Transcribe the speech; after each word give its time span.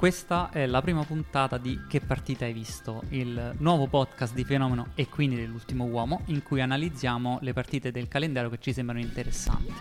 questa 0.00 0.48
è 0.50 0.64
la 0.64 0.80
prima 0.80 1.04
puntata 1.04 1.58
di 1.58 1.78
Che 1.86 2.00
partita 2.00 2.46
hai 2.46 2.54
visto, 2.54 3.02
il 3.10 3.52
nuovo 3.58 3.86
podcast 3.86 4.32
di 4.32 4.44
Fenomeno 4.44 4.92
e 4.94 5.10
quindi 5.10 5.36
dell'ultimo 5.36 5.84
uomo, 5.84 6.22
in 6.28 6.42
cui 6.42 6.62
analizziamo 6.62 7.40
le 7.42 7.52
partite 7.52 7.90
del 7.90 8.08
calendario 8.08 8.48
che 8.48 8.56
ci 8.58 8.72
sembrano 8.72 9.02
interessanti. 9.02 9.74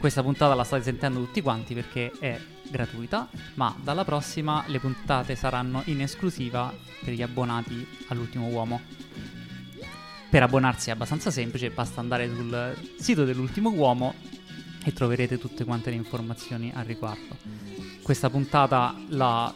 Questa 0.00 0.24
puntata 0.24 0.52
la 0.56 0.64
state 0.64 0.82
sentendo 0.82 1.20
tutti 1.20 1.42
quanti 1.42 1.74
perché 1.74 2.10
è 2.18 2.40
gratuita, 2.68 3.28
ma 3.54 3.72
dalla 3.80 4.04
prossima 4.04 4.64
le 4.66 4.80
puntate 4.80 5.36
saranno 5.36 5.82
in 5.84 6.00
esclusiva 6.00 6.74
per 7.04 7.12
gli 7.12 7.22
abbonati 7.22 7.86
all'ultimo 8.08 8.48
uomo. 8.48 8.80
Per 10.28 10.42
abbonarsi 10.42 10.88
è 10.88 10.92
abbastanza 10.92 11.30
semplice, 11.30 11.70
basta 11.70 12.00
andare 12.00 12.28
sul 12.34 12.76
sito 12.98 13.24
dell'ultimo 13.24 13.70
uomo 13.70 14.12
e 14.86 14.92
troverete 14.92 15.36
tutte 15.36 15.64
quante 15.64 15.90
le 15.90 15.96
informazioni 15.96 16.70
al 16.72 16.84
riguardo. 16.84 17.36
Questa 18.02 18.30
puntata 18.30 18.94
la 19.08 19.52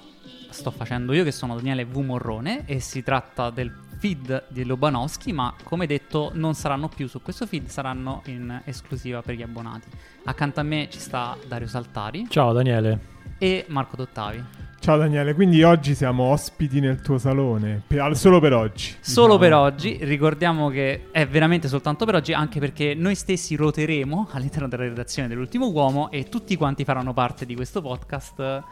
sto 0.48 0.72
facendo 0.72 1.12
io 1.12 1.22
che 1.22 1.30
sono 1.30 1.54
Daniele 1.54 1.84
V. 1.84 1.98
Morrone 1.98 2.66
e 2.66 2.80
si 2.80 3.04
tratta 3.04 3.50
del 3.50 3.72
feed 3.98 4.46
di 4.48 4.64
Lobanowski, 4.64 5.32
ma 5.32 5.54
come 5.62 5.86
detto 5.86 6.32
non 6.34 6.54
saranno 6.54 6.88
più 6.88 7.06
su 7.06 7.22
questo 7.22 7.46
feed, 7.46 7.68
saranno 7.68 8.22
in 8.26 8.60
esclusiva 8.64 9.22
per 9.22 9.36
gli 9.36 9.42
abbonati. 9.42 9.88
Accanto 10.24 10.58
a 10.58 10.64
me 10.64 10.88
ci 10.90 10.98
sta 10.98 11.38
Dario 11.46 11.68
Saltari. 11.68 12.26
Ciao 12.28 12.52
Daniele. 12.52 13.18
E 13.38 13.66
Marco 13.68 13.94
Dottavi. 13.94 14.69
Ciao 14.80 14.96
Daniele, 14.96 15.34
quindi 15.34 15.62
oggi 15.62 15.94
siamo 15.94 16.22
ospiti 16.22 16.80
nel 16.80 17.02
tuo 17.02 17.18
salone, 17.18 17.82
per, 17.86 18.16
solo 18.16 18.40
per 18.40 18.54
oggi. 18.54 18.96
Solo 19.00 19.36
diciamo. 19.36 19.38
per 19.38 19.52
oggi, 19.52 19.98
ricordiamo 20.00 20.70
che 20.70 21.08
è 21.12 21.26
veramente 21.26 21.68
soltanto 21.68 22.06
per 22.06 22.14
oggi, 22.14 22.32
anche 22.32 22.60
perché 22.60 22.94
noi 22.94 23.14
stessi 23.14 23.56
roteremo 23.56 24.28
all'interno 24.30 24.68
della 24.68 24.84
redazione 24.84 25.28
dell'ultimo 25.28 25.68
uomo 25.68 26.10
e 26.10 26.30
tutti 26.30 26.56
quanti 26.56 26.84
faranno 26.84 27.12
parte 27.12 27.44
di 27.44 27.54
questo 27.54 27.82
podcast 27.82 28.62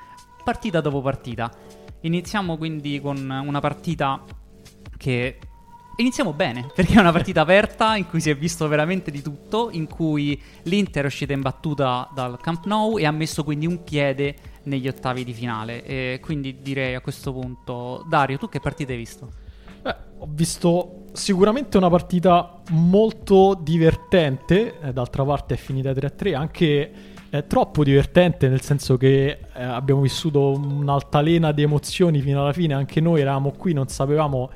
partita 0.42 0.80
dopo 0.80 1.02
partita. 1.02 1.52
Iniziamo 2.00 2.56
quindi 2.56 3.02
con 3.02 3.18
una 3.18 3.60
partita 3.60 4.24
che 4.96 5.36
Iniziamo 6.00 6.32
bene, 6.32 6.70
perché 6.74 6.94
è 6.94 7.00
una 7.00 7.10
partita 7.10 7.40
aperta 7.40 7.96
in 7.96 8.06
cui 8.06 8.20
si 8.20 8.30
è 8.30 8.36
visto 8.36 8.68
veramente 8.68 9.10
di 9.10 9.20
tutto, 9.20 9.68
in 9.72 9.88
cui 9.88 10.40
l'Inter 10.62 11.02
è 11.02 11.06
uscita 11.06 11.32
in 11.32 11.40
battuta 11.40 12.08
dal 12.14 12.38
Camp 12.40 12.66
Nou 12.66 12.98
e 12.98 13.04
ha 13.04 13.10
messo 13.10 13.42
quindi 13.42 13.66
un 13.66 13.82
piede 13.82 14.36
negli 14.68 14.86
ottavi 14.86 15.24
di 15.24 15.32
finale. 15.32 15.84
E 15.84 16.20
quindi 16.22 16.62
direi 16.62 16.94
a 16.94 17.00
questo 17.00 17.32
punto, 17.32 18.04
Dario, 18.08 18.38
tu 18.38 18.48
che 18.48 18.60
partita 18.60 18.92
hai 18.92 18.98
visto? 18.98 19.28
Beh, 19.82 19.96
ho 20.18 20.28
visto 20.30 21.06
sicuramente 21.12 21.76
una 21.76 21.88
partita 21.88 22.62
molto 22.70 23.58
divertente, 23.60 24.78
eh, 24.80 24.92
d'altra 24.92 25.24
parte 25.24 25.54
è 25.54 25.56
finita 25.56 25.90
3-3, 25.90 26.34
anche 26.34 26.92
eh, 27.30 27.46
troppo 27.46 27.84
divertente 27.84 28.48
nel 28.48 28.60
senso 28.60 28.96
che 28.96 29.38
eh, 29.54 29.62
abbiamo 29.62 30.00
vissuto 30.00 30.52
un'altalena 30.52 31.52
di 31.52 31.62
emozioni 31.62 32.20
fino 32.20 32.40
alla 32.42 32.52
fine, 32.52 32.74
anche 32.74 33.00
noi 33.00 33.20
eravamo 33.20 33.52
qui, 33.52 33.72
non 33.72 33.88
sapevamo 33.88 34.50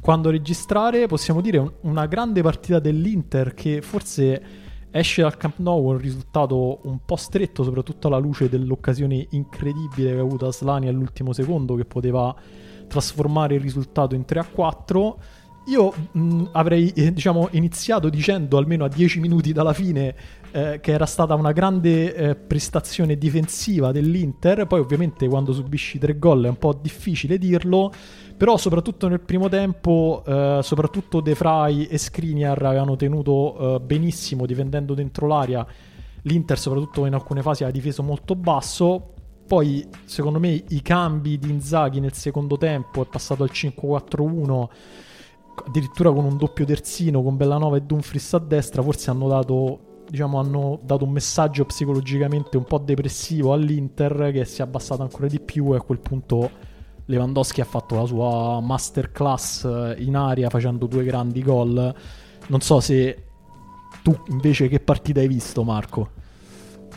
quando 0.00 0.30
registrare, 0.30 1.06
possiamo 1.06 1.40
dire 1.40 1.58
un, 1.58 1.72
una 1.82 2.06
grande 2.06 2.42
partita 2.42 2.78
dell'Inter 2.78 3.54
che 3.54 3.80
forse 3.82 4.63
esce 4.96 5.22
dal 5.22 5.36
Camp 5.36 5.58
Nou 5.58 5.82
con 5.82 5.94
un 5.94 6.00
risultato 6.00 6.78
un 6.82 6.98
po' 7.04 7.16
stretto, 7.16 7.64
soprattutto 7.64 8.06
alla 8.06 8.18
luce 8.18 8.48
dell'occasione 8.48 9.26
incredibile 9.30 10.12
che 10.12 10.18
ha 10.18 10.20
avuto 10.20 10.46
Aslani 10.46 10.86
all'ultimo 10.86 11.32
secondo 11.32 11.74
che 11.74 11.84
poteva 11.84 12.32
trasformare 12.86 13.56
il 13.56 13.60
risultato 13.60 14.14
in 14.14 14.24
3 14.24 14.38
a 14.38 14.44
4. 14.44 15.18
Io 15.66 15.92
mh, 16.12 16.44
avrei 16.52 16.90
eh, 16.90 17.12
diciamo, 17.12 17.48
iniziato 17.52 18.08
dicendo 18.08 18.56
almeno 18.56 18.84
a 18.84 18.88
10 18.88 19.18
minuti 19.18 19.52
dalla 19.52 19.72
fine 19.72 20.14
eh, 20.54 20.78
che 20.80 20.92
era 20.92 21.04
stata 21.04 21.34
una 21.34 21.50
grande 21.50 22.14
eh, 22.14 22.36
prestazione 22.36 23.18
difensiva 23.18 23.90
dell'Inter, 23.90 24.68
poi 24.68 24.78
ovviamente 24.78 25.26
quando 25.26 25.52
subisci 25.52 25.98
tre 25.98 26.16
gol 26.16 26.44
è 26.44 26.48
un 26.48 26.58
po' 26.58 26.78
difficile 26.80 27.38
dirlo, 27.38 27.92
però 28.36 28.56
soprattutto 28.56 29.08
nel 29.08 29.18
primo 29.18 29.48
tempo, 29.48 30.22
eh, 30.24 30.60
soprattutto 30.62 31.20
De 31.20 31.34
Frey 31.34 31.86
e 31.86 31.98
Skriniar 31.98 32.62
avevano 32.62 32.94
tenuto 32.94 33.56
eh, 33.74 33.80
benissimo 33.80 34.46
difendendo 34.46 34.94
dentro 34.94 35.26
l'area, 35.26 35.66
l'Inter 36.22 36.56
soprattutto 36.56 37.04
in 37.04 37.14
alcune 37.14 37.42
fasi 37.42 37.64
ha 37.64 37.70
difeso 37.72 38.04
molto 38.04 38.36
basso, 38.36 39.14
poi 39.48 39.84
secondo 40.04 40.38
me 40.38 40.50
i 40.68 40.82
cambi 40.82 41.36
di 41.36 41.50
Inzaghi 41.50 41.98
nel 41.98 42.12
secondo 42.12 42.56
tempo 42.56 43.02
è 43.02 43.06
passato 43.06 43.42
al 43.42 43.50
5-4-1 43.52 44.68
addirittura 45.66 46.12
con 46.12 46.24
un 46.24 46.36
doppio 46.36 46.64
terzino 46.64 47.22
con 47.24 47.36
Bellanova 47.36 47.76
e 47.76 47.82
Dumfries 47.82 48.34
a 48.34 48.38
destra 48.38 48.82
forse 48.82 49.10
hanno 49.10 49.28
dato 49.28 49.93
diciamo, 50.08 50.38
hanno 50.38 50.80
dato 50.82 51.04
un 51.04 51.10
messaggio 51.10 51.64
psicologicamente 51.64 52.56
un 52.56 52.64
po' 52.64 52.78
depressivo 52.78 53.52
all'Inter 53.52 54.30
che 54.32 54.44
si 54.44 54.60
è 54.60 54.64
abbassato 54.64 55.02
ancora 55.02 55.26
di 55.26 55.40
più 55.40 55.72
e 55.74 55.76
a 55.76 55.80
quel 55.80 55.98
punto 55.98 56.50
Lewandowski 57.06 57.60
ha 57.60 57.64
fatto 57.64 57.96
la 57.96 58.06
sua 58.06 58.60
masterclass 58.60 59.94
in 59.98 60.16
aria 60.16 60.48
facendo 60.48 60.86
due 60.86 61.04
grandi 61.04 61.42
gol. 61.42 61.94
Non 62.46 62.60
so 62.60 62.80
se 62.80 63.24
tu 64.02 64.16
invece 64.28 64.68
che 64.68 64.80
partita 64.80 65.20
hai 65.20 65.28
visto 65.28 65.62
Marco? 65.64 66.22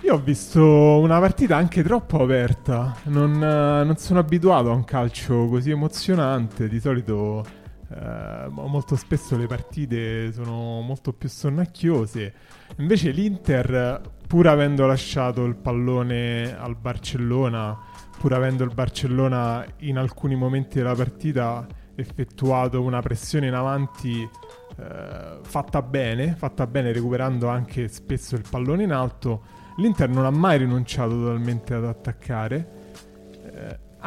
Io 0.01 0.13
ho 0.13 0.19
visto 0.19 0.61
una 0.61 1.19
partita 1.19 1.57
anche 1.57 1.83
troppo 1.83 2.21
aperta, 2.21 2.95
non, 3.05 3.33
eh, 3.33 3.83
non 3.83 3.95
sono 3.97 4.19
abituato 4.19 4.69
a 4.69 4.73
un 4.73 4.83
calcio 4.83 5.47
così 5.47 5.71
emozionante, 5.71 6.69
di 6.69 6.79
solito 6.79 7.43
eh, 7.89 8.47
molto 8.49 8.95
spesso 8.95 9.37
le 9.37 9.47
partite 9.47 10.31
sono 10.33 10.81
molto 10.81 11.13
più 11.13 11.29
sonnacchiose. 11.29 12.33
Invece 12.77 13.11
l'Inter, 13.11 14.01
pur 14.27 14.47
avendo 14.47 14.85
lasciato 14.85 15.45
il 15.45 15.55
pallone 15.55 16.57
al 16.57 16.75
Barcellona, 16.75 17.77
pur 18.17 18.33
avendo 18.33 18.63
il 18.63 18.73
Barcellona 18.73 19.65
in 19.79 19.97
alcuni 19.97 20.35
momenti 20.35 20.77
della 20.79 20.95
partita 20.95 21.65
effettuato 21.95 22.81
una 22.81 23.01
pressione 23.01 23.47
in 23.47 23.53
avanti 23.53 24.21
eh, 24.21 25.39
fatta 25.41 25.81
bene, 25.81 26.35
fatta 26.35 26.67
bene 26.67 26.91
recuperando 26.91 27.47
anche 27.47 27.87
spesso 27.87 28.35
il 28.35 28.43
pallone 28.47 28.83
in 28.83 28.91
alto, 28.91 29.43
l'Inter 29.77 30.09
non 30.09 30.25
ha 30.25 30.29
mai 30.29 30.59
rinunciato 30.59 31.11
totalmente 31.11 31.73
ad 31.73 31.85
attaccare. 31.85 32.76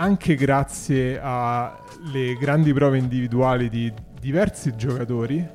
Anche 0.00 0.34
grazie 0.34 1.20
alle 1.20 2.34
grandi 2.40 2.72
prove 2.72 2.96
individuali 2.96 3.68
di 3.68 3.92
diversi 4.18 4.74
giocatori. 4.74 5.46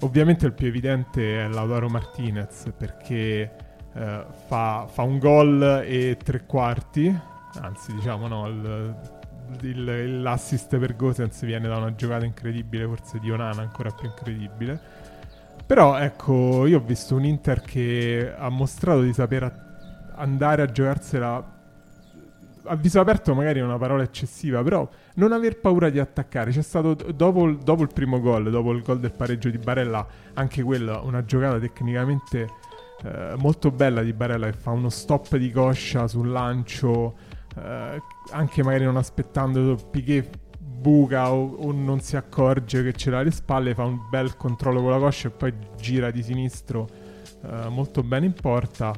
Ovviamente 0.00 0.46
il 0.46 0.52
più 0.52 0.66
evidente 0.66 1.44
è 1.44 1.46
Lautaro 1.46 1.88
Martinez 1.88 2.72
perché 2.76 3.54
eh, 3.94 4.24
fa, 4.48 4.88
fa, 4.90 5.02
un 5.02 5.20
gol 5.20 5.84
e 5.86 6.16
tre 6.20 6.44
quarti, 6.44 7.16
anzi 7.60 7.94
diciamo 7.94 8.26
no, 8.26 8.48
il, 8.48 8.96
il, 9.60 10.22
l'assist 10.22 10.76
per 10.76 10.96
Gosens 10.96 11.44
viene 11.44 11.68
da 11.68 11.76
una 11.76 11.94
giocata 11.94 12.24
incredibile, 12.24 12.84
forse 12.88 13.20
di 13.20 13.30
Onana 13.30 13.62
ancora 13.62 13.92
più 13.92 14.08
incredibile. 14.08 14.80
Però 15.64 15.96
ecco, 15.98 16.66
io 16.66 16.78
ho 16.78 16.82
visto 16.84 17.14
un 17.14 17.22
Inter 17.22 17.60
che 17.60 18.34
ha 18.36 18.48
mostrato 18.48 19.02
di 19.02 19.12
saper 19.12 20.10
andare 20.16 20.62
a 20.62 20.66
giocarsela 20.66 21.60
a 22.64 22.76
viso 22.76 23.00
aperto 23.00 23.34
magari 23.34 23.60
è 23.60 23.62
una 23.62 23.78
parola 23.78 24.02
eccessiva, 24.02 24.62
però 24.62 24.88
non 25.14 25.32
aver 25.32 25.58
paura 25.58 25.90
di 25.90 25.98
attaccare. 25.98 26.50
C'è 26.50 26.62
stato 26.62 26.94
dopo, 26.94 27.50
dopo 27.50 27.82
il 27.82 27.90
primo 27.92 28.20
gol, 28.20 28.50
dopo 28.50 28.72
il 28.72 28.82
gol 28.82 29.00
del 29.00 29.12
pareggio 29.12 29.50
di 29.50 29.58
Barella, 29.58 30.06
anche 30.34 30.62
quella 30.62 31.00
una 31.00 31.24
giocata 31.24 31.58
tecnicamente 31.58 32.48
eh, 33.04 33.34
molto 33.36 33.70
bella 33.70 34.02
di 34.02 34.12
Barella 34.12 34.46
che 34.46 34.56
fa 34.56 34.70
uno 34.70 34.88
stop 34.88 35.36
di 35.36 35.50
coscia 35.50 36.06
sul 36.06 36.30
lancio, 36.30 37.16
eh, 37.56 38.00
anche 38.30 38.62
magari 38.62 38.84
non 38.84 38.96
aspettando 38.96 39.76
Piquet 39.90 40.38
buca 40.58 41.32
o, 41.32 41.54
o, 41.54 41.72
non 41.72 42.00
si 42.00 42.16
accorge 42.16 42.82
che 42.82 42.92
ce 42.92 43.10
l'ha 43.10 43.18
alle 43.18 43.30
spalle, 43.30 43.74
fa 43.74 43.84
un 43.84 44.08
bel 44.10 44.36
controllo 44.36 44.80
con 44.80 44.90
la 44.90 44.98
coscia 44.98 45.28
e 45.28 45.30
poi 45.30 45.54
gira 45.76 46.10
di 46.10 46.22
sinistro 46.22 46.88
eh, 47.44 47.68
molto 47.68 48.02
bene 48.02 48.26
in 48.26 48.34
porta 48.34 48.92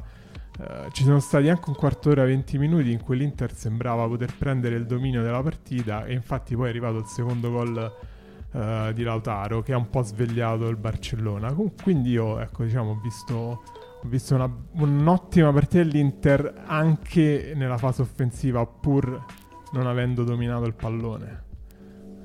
Uh, 0.57 0.89
ci 0.91 1.03
sono 1.03 1.19
stati 1.19 1.49
anche 1.49 1.69
un 1.69 1.75
quarto 1.75 2.09
d'ora, 2.09 2.23
20 2.23 2.57
minuti 2.57 2.91
in 2.91 3.01
cui 3.01 3.17
l'Inter 3.17 3.53
sembrava 3.53 4.07
poter 4.07 4.33
prendere 4.37 4.75
il 4.75 4.85
dominio 4.85 5.21
della 5.21 5.41
partita 5.41 6.05
e 6.05 6.13
infatti 6.13 6.55
poi 6.55 6.67
è 6.67 6.69
arrivato 6.69 6.99
il 6.99 7.05
secondo 7.05 7.51
gol 7.51 7.93
uh, 8.51 8.93
di 8.93 9.03
Lautaro 9.03 9.61
che 9.61 9.73
ha 9.73 9.77
un 9.77 9.89
po' 9.89 10.01
svegliato 10.01 10.69
il 10.69 10.77
Barcellona. 10.77 11.53
Quindi 11.81 12.11
io, 12.11 12.39
ecco, 12.39 12.63
diciamo, 12.63 12.91
ho 12.91 12.99
visto, 13.03 13.35
ho 13.35 14.07
visto 14.07 14.35
una, 14.35 14.49
un'ottima 14.71 15.51
partita 15.51 15.83
dell'Inter 15.83 16.63
anche 16.65 17.51
nella 17.53 17.77
fase 17.77 18.01
offensiva 18.01 18.65
pur 18.65 19.23
non 19.73 19.87
avendo 19.87 20.23
dominato 20.23 20.65
il 20.65 20.73
pallone. 20.73 21.43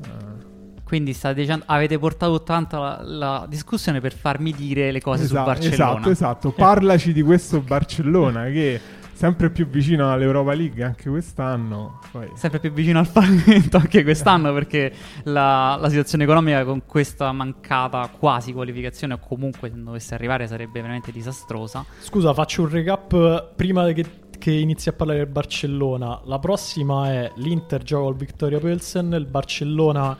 Uh, 0.04 0.49
quindi 0.90 1.16
dicendo, 1.36 1.62
avete 1.66 2.00
portato 2.00 2.42
tanta 2.42 2.78
la, 2.80 3.00
la, 3.04 3.46
discussione 3.48 4.00
per 4.00 4.12
farmi 4.12 4.50
dire 4.52 4.90
le 4.90 5.00
cose 5.00 5.22
esatto, 5.22 5.38
su 5.38 5.46
Barcellona. 5.46 5.92
Esatto, 5.92 6.10
esatto. 6.10 6.50
Parlaci 6.50 7.12
di 7.12 7.22
questo 7.22 7.60
Barcellona 7.60 8.46
che 8.46 8.80
sempre 9.12 9.50
più 9.50 9.68
vicino 9.68 10.12
all'Europa 10.12 10.52
League 10.52 10.82
anche 10.82 11.08
quest'anno. 11.08 12.00
Poi... 12.10 12.30
Sempre 12.34 12.58
più 12.58 12.72
vicino 12.72 12.98
al 12.98 13.06
fallimento 13.06 13.76
anche 13.76 14.02
quest'anno 14.02 14.52
perché 14.52 14.92
la, 15.22 15.78
la, 15.80 15.88
situazione 15.88 16.24
economica 16.24 16.64
con 16.64 16.82
questa 16.84 17.30
mancata 17.30 18.10
quasi 18.18 18.52
qualificazione 18.52 19.14
o 19.14 19.18
comunque 19.20 19.70
se 19.70 19.80
dovesse 19.80 20.14
arrivare 20.14 20.48
sarebbe 20.48 20.80
veramente 20.80 21.12
disastrosa. 21.12 21.84
Scusa, 22.00 22.34
faccio 22.34 22.62
un 22.62 22.68
recap 22.68 23.52
prima 23.54 23.86
che 23.92 24.18
che 24.40 24.50
inizi 24.50 24.88
a 24.88 24.92
parlare 24.94 25.18
del 25.18 25.28
Barcellona. 25.28 26.22
La 26.24 26.38
prossima 26.38 27.12
è 27.12 27.30
l'Inter 27.36 27.82
gioca 27.82 28.04
col 28.04 28.16
Victoria 28.16 28.58
Pilsen, 28.58 29.12
il 29.12 29.26
Barcellona 29.26 30.16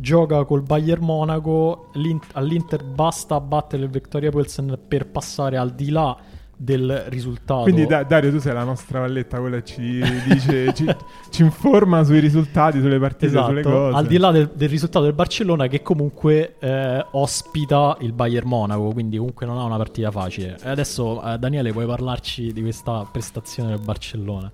gioca 0.00 0.44
col 0.44 0.62
Bayern 0.62 1.04
Monaco, 1.04 1.88
l'Int- 1.94 2.30
all'Inter 2.32 2.84
basta 2.84 3.40
battere 3.40 3.82
il 3.84 3.90
Victoria 3.90 4.30
Pilsen 4.30 4.78
per 4.88 5.06
passare 5.06 5.56
al 5.56 5.72
di 5.74 5.90
là 5.90 6.16
del 6.60 7.04
risultato. 7.06 7.62
Quindi 7.62 7.86
da- 7.86 8.02
Dario 8.02 8.32
tu 8.32 8.38
sei 8.40 8.52
la 8.52 8.64
nostra 8.64 8.98
valletta, 8.98 9.38
quella 9.38 9.62
ci 9.62 10.02
dice, 10.26 10.72
ci, 10.74 10.86
ci 11.30 11.42
informa 11.42 12.02
sui 12.02 12.18
risultati, 12.18 12.80
sulle 12.80 12.98
partite, 12.98 13.28
sulle 13.30 13.60
Esatto, 13.60 13.76
cose. 13.76 13.96
al 13.96 14.06
di 14.06 14.18
là 14.18 14.32
del, 14.32 14.50
del 14.54 14.68
risultato 14.68 15.04
del 15.04 15.14
Barcellona 15.14 15.68
che 15.68 15.82
comunque 15.82 16.56
eh, 16.58 17.06
ospita 17.12 17.96
il 18.00 18.12
Bayern 18.12 18.48
Monaco, 18.48 18.90
quindi 18.90 19.16
comunque 19.18 19.46
non 19.46 19.56
ha 19.58 19.62
una 19.62 19.76
partita 19.76 20.10
facile. 20.10 20.56
E 20.60 20.68
adesso 20.68 21.22
eh, 21.22 21.38
Daniele 21.38 21.70
puoi 21.72 21.86
parlarci 21.86 22.52
di 22.52 22.60
questa 22.62 23.06
prestazione 23.10 23.68
del 23.70 23.80
Barcellona? 23.80 24.50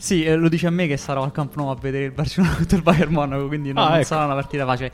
Sì, 0.00 0.24
eh, 0.24 0.34
lo 0.34 0.48
dice 0.48 0.66
a 0.66 0.70
me 0.70 0.86
che 0.86 0.96
sarò 0.96 1.22
al 1.22 1.30
Camp 1.30 1.54
Nou 1.56 1.68
a 1.68 1.74
vedere 1.74 2.06
il 2.06 2.12
Barcellona 2.12 2.54
contro 2.56 2.76
il 2.78 2.82
Bayern 2.82 3.12
Monaco, 3.12 3.46
quindi 3.48 3.70
non, 3.70 3.84
Ah, 3.84 3.96
ecco. 3.96 4.06
sarà 4.06 4.24
una 4.24 4.32
partita 4.32 4.64
facile. 4.64 4.90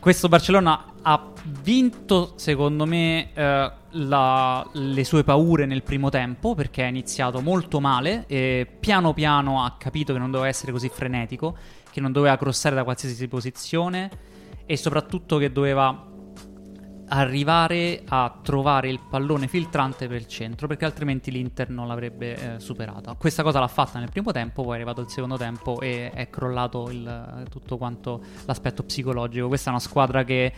Questo 0.00 0.26
Barcellona 0.28 0.86
ha 1.02 1.32
vinto, 1.62 2.32
secondo 2.34 2.84
me, 2.84 3.32
eh, 3.32 3.72
la- 3.90 4.68
le 4.72 5.04
sue 5.04 5.22
paure 5.22 5.66
nel 5.66 5.84
primo 5.84 6.08
tempo, 6.10 6.56
perché 6.56 6.82
ha 6.82 6.88
iniziato 6.88 7.40
molto 7.42 7.78
male 7.80 8.24
e 8.26 8.66
piano 8.80 9.12
piano 9.14 9.62
ha 9.62 9.76
capito 9.78 10.12
che 10.12 10.18
non 10.18 10.32
doveva 10.32 10.48
essere 10.48 10.72
così 10.72 10.88
frenetico, 10.88 11.56
che 11.92 12.00
non 12.00 12.10
doveva 12.10 12.36
crossare 12.36 12.74
da 12.74 12.82
qualsiasi 12.82 13.28
posizione 13.28 14.10
e 14.66 14.76
soprattutto 14.76 15.38
che 15.38 15.52
doveva 15.52 16.06
arrivare 17.08 18.02
a 18.06 18.38
trovare 18.42 18.88
il 18.88 19.00
pallone 19.08 19.46
filtrante 19.46 20.06
per 20.08 20.16
il 20.16 20.26
centro 20.26 20.66
perché 20.66 20.84
altrimenti 20.84 21.30
l'Inter 21.30 21.70
non 21.70 21.86
l'avrebbe 21.86 22.54
eh, 22.56 22.60
superata. 22.60 23.14
Questa 23.14 23.42
cosa 23.42 23.60
l'ha 23.60 23.68
fatta 23.68 23.98
nel 23.98 24.10
primo 24.10 24.32
tempo, 24.32 24.62
poi 24.62 24.72
è 24.72 24.74
arrivato 24.76 25.00
il 25.00 25.08
secondo 25.08 25.36
tempo 25.36 25.80
e 25.80 26.10
è 26.10 26.30
crollato 26.30 26.90
il- 26.90 27.46
tutto 27.50 27.76
quanto 27.76 28.22
l'aspetto 28.46 28.82
psicologico. 28.82 29.48
Questa 29.48 29.68
è 29.68 29.72
una 29.72 29.82
squadra 29.82 30.24
che 30.24 30.52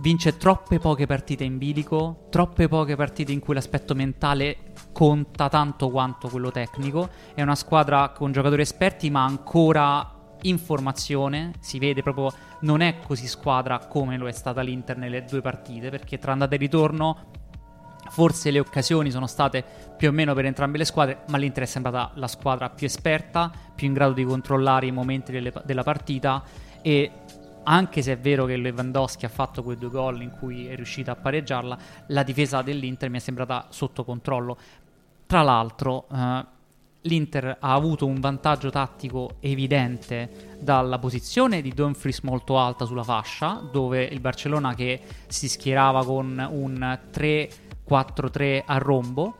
vince 0.00 0.36
troppe 0.36 0.78
poche 0.78 1.06
partite 1.06 1.44
in 1.44 1.58
bilico, 1.58 2.26
troppe 2.30 2.68
poche 2.68 2.96
partite 2.96 3.32
in 3.32 3.38
cui 3.38 3.54
l'aspetto 3.54 3.94
mentale 3.94 4.72
conta 4.92 5.48
tanto 5.48 5.90
quanto 5.90 6.28
quello 6.28 6.50
tecnico. 6.50 7.08
È 7.34 7.42
una 7.42 7.54
squadra 7.54 8.10
con 8.10 8.32
giocatori 8.32 8.62
esperti 8.62 9.10
ma 9.10 9.24
ancora 9.24 10.13
in 10.44 10.58
formazione, 10.58 11.52
si 11.60 11.78
vede 11.78 12.02
proprio 12.02 12.32
non 12.60 12.80
è 12.80 12.98
così 12.98 13.26
squadra 13.26 13.78
come 13.78 14.16
lo 14.16 14.26
è 14.26 14.32
stata 14.32 14.60
l'Inter 14.62 14.96
nelle 14.96 15.24
due 15.24 15.40
partite, 15.40 15.90
perché 15.90 16.18
tra 16.18 16.32
andata 16.32 16.54
e 16.54 16.58
ritorno 16.58 17.30
forse 18.10 18.50
le 18.50 18.58
occasioni 18.58 19.10
sono 19.10 19.26
state 19.26 19.64
più 19.96 20.08
o 20.08 20.12
meno 20.12 20.34
per 20.34 20.44
entrambe 20.44 20.78
le 20.78 20.84
squadre, 20.84 21.20
ma 21.28 21.38
l'Inter 21.38 21.64
è 21.64 21.66
sembrata 21.66 22.10
la 22.14 22.28
squadra 22.28 22.70
più 22.70 22.86
esperta, 22.86 23.50
più 23.74 23.86
in 23.86 23.92
grado 23.92 24.12
di 24.12 24.24
controllare 24.24 24.86
i 24.86 24.92
momenti 24.92 25.32
delle- 25.32 25.52
della 25.64 25.82
partita 25.82 26.42
e 26.82 27.10
anche 27.64 28.02
se 28.02 28.12
è 28.12 28.18
vero 28.18 28.44
che 28.44 28.56
Lewandowski 28.56 29.24
ha 29.24 29.30
fatto 29.30 29.62
quei 29.62 29.76
due 29.76 29.88
gol 29.88 30.20
in 30.20 30.30
cui 30.30 30.66
è 30.66 30.74
riuscita 30.76 31.12
a 31.12 31.16
pareggiarla, 31.16 31.78
la 32.08 32.22
difesa 32.22 32.60
dell'Inter 32.62 33.08
mi 33.08 33.16
è 33.16 33.20
sembrata 33.20 33.66
sotto 33.70 34.04
controllo. 34.04 34.56
Tra 35.26 35.42
l'altro, 35.42 36.06
eh, 36.12 36.44
l'Inter 37.04 37.56
ha 37.60 37.72
avuto 37.72 38.06
un 38.06 38.20
vantaggio 38.20 38.70
tattico 38.70 39.36
evidente 39.40 40.56
dalla 40.60 40.98
posizione 40.98 41.60
di 41.60 41.72
Dumfries 41.72 42.20
molto 42.20 42.58
alta 42.58 42.84
sulla 42.84 43.02
fascia, 43.02 43.62
dove 43.70 44.02
il 44.02 44.20
Barcellona 44.20 44.74
che 44.74 45.00
si 45.26 45.48
schierava 45.48 46.04
con 46.04 46.46
un 46.50 46.98
3-4-3 47.12 48.62
a 48.66 48.78
rombo, 48.78 49.36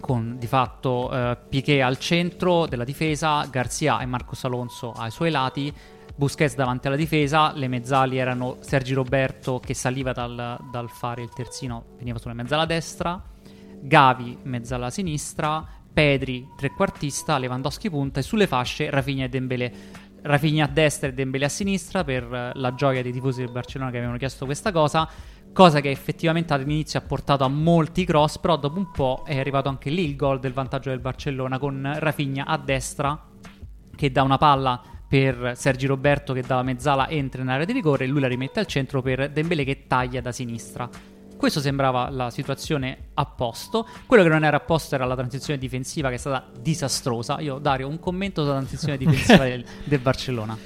con 0.00 0.36
di 0.38 0.46
fatto 0.46 1.10
eh, 1.10 1.36
Piquet 1.48 1.82
al 1.82 1.98
centro 1.98 2.66
della 2.66 2.84
difesa, 2.84 3.46
Garzia 3.50 4.00
e 4.00 4.06
Marcos 4.06 4.44
Alonso 4.44 4.92
ai 4.92 5.10
suoi 5.10 5.30
lati, 5.30 5.72
Busquets 6.14 6.54
davanti 6.54 6.86
alla 6.86 6.96
difesa, 6.96 7.52
le 7.52 7.68
mezzali 7.68 8.16
erano 8.16 8.56
Sergi 8.60 8.94
Roberto 8.94 9.60
che 9.60 9.74
saliva 9.74 10.12
dal, 10.12 10.58
dal 10.70 10.88
fare 10.88 11.22
il 11.22 11.28
terzino, 11.28 11.84
veniva 11.98 12.18
sulla 12.18 12.32
mezzala 12.32 12.64
destra, 12.64 13.22
Gavi 13.78 14.38
mezzala 14.42 14.88
sinistra, 14.88 15.75
Pedri 15.96 16.46
trequartista, 16.54 17.38
Lewandowski 17.38 17.88
punta 17.88 18.20
e 18.20 18.22
sulle 18.22 18.46
fasce 18.46 18.90
Rafinha 18.90 19.24
e 19.24 19.28
Dembélé. 19.30 19.72
Rafinha 20.20 20.66
a 20.66 20.68
destra 20.68 21.08
e 21.08 21.14
Dembélé 21.14 21.46
a 21.46 21.48
sinistra 21.48 22.04
per 22.04 22.22
eh, 22.30 22.50
la 22.52 22.74
gioia 22.74 23.00
dei 23.00 23.12
tifosi 23.12 23.40
del 23.40 23.50
Barcellona 23.50 23.90
che 23.90 23.96
avevano 23.96 24.18
chiesto 24.18 24.44
questa 24.44 24.72
cosa, 24.72 25.08
cosa 25.54 25.80
che 25.80 25.90
effettivamente 25.90 26.52
all'inizio 26.52 26.98
ha 26.98 27.02
portato 27.02 27.44
a 27.44 27.48
molti 27.48 28.04
cross, 28.04 28.36
però 28.36 28.58
dopo 28.58 28.76
un 28.76 28.90
po' 28.90 29.22
è 29.24 29.38
arrivato 29.38 29.70
anche 29.70 29.88
lì 29.88 30.04
il 30.04 30.16
gol 30.16 30.38
del 30.38 30.52
vantaggio 30.52 30.90
del 30.90 31.00
Barcellona 31.00 31.58
con 31.58 31.90
Rafinha 31.96 32.44
a 32.44 32.58
destra 32.58 33.18
che 33.96 34.12
dà 34.12 34.22
una 34.22 34.36
palla 34.36 34.82
per 35.08 35.52
Sergi 35.56 35.86
Roberto 35.86 36.34
che 36.34 36.42
dalla 36.42 36.62
mezzala 36.62 37.08
entra 37.08 37.40
in 37.40 37.48
area 37.48 37.64
di 37.64 37.72
rigore 37.72 38.04
e 38.04 38.06
lui 38.06 38.20
la 38.20 38.28
rimette 38.28 38.60
al 38.60 38.66
centro 38.66 39.00
per 39.00 39.30
Dembélé 39.30 39.64
che 39.64 39.86
taglia 39.86 40.20
da 40.20 40.30
sinistra. 40.30 41.15
Questo 41.36 41.60
sembrava 41.60 42.08
la 42.10 42.30
situazione 42.30 43.08
a 43.14 43.26
posto. 43.26 43.86
Quello 44.06 44.22
che 44.22 44.28
non 44.28 44.44
era 44.44 44.56
a 44.56 44.60
posto 44.60 44.94
era 44.94 45.04
la 45.04 45.14
transizione 45.14 45.58
difensiva 45.58 46.08
che 46.08 46.14
è 46.14 46.18
stata 46.18 46.46
disastrosa. 46.58 47.40
Io, 47.40 47.58
Dario, 47.58 47.88
un 47.88 47.98
commento 47.98 48.42
sulla 48.42 48.56
transizione 48.56 48.96
difensiva 48.98 49.44
del, 49.44 49.64
del 49.84 49.98
Barcellona. 49.98 50.56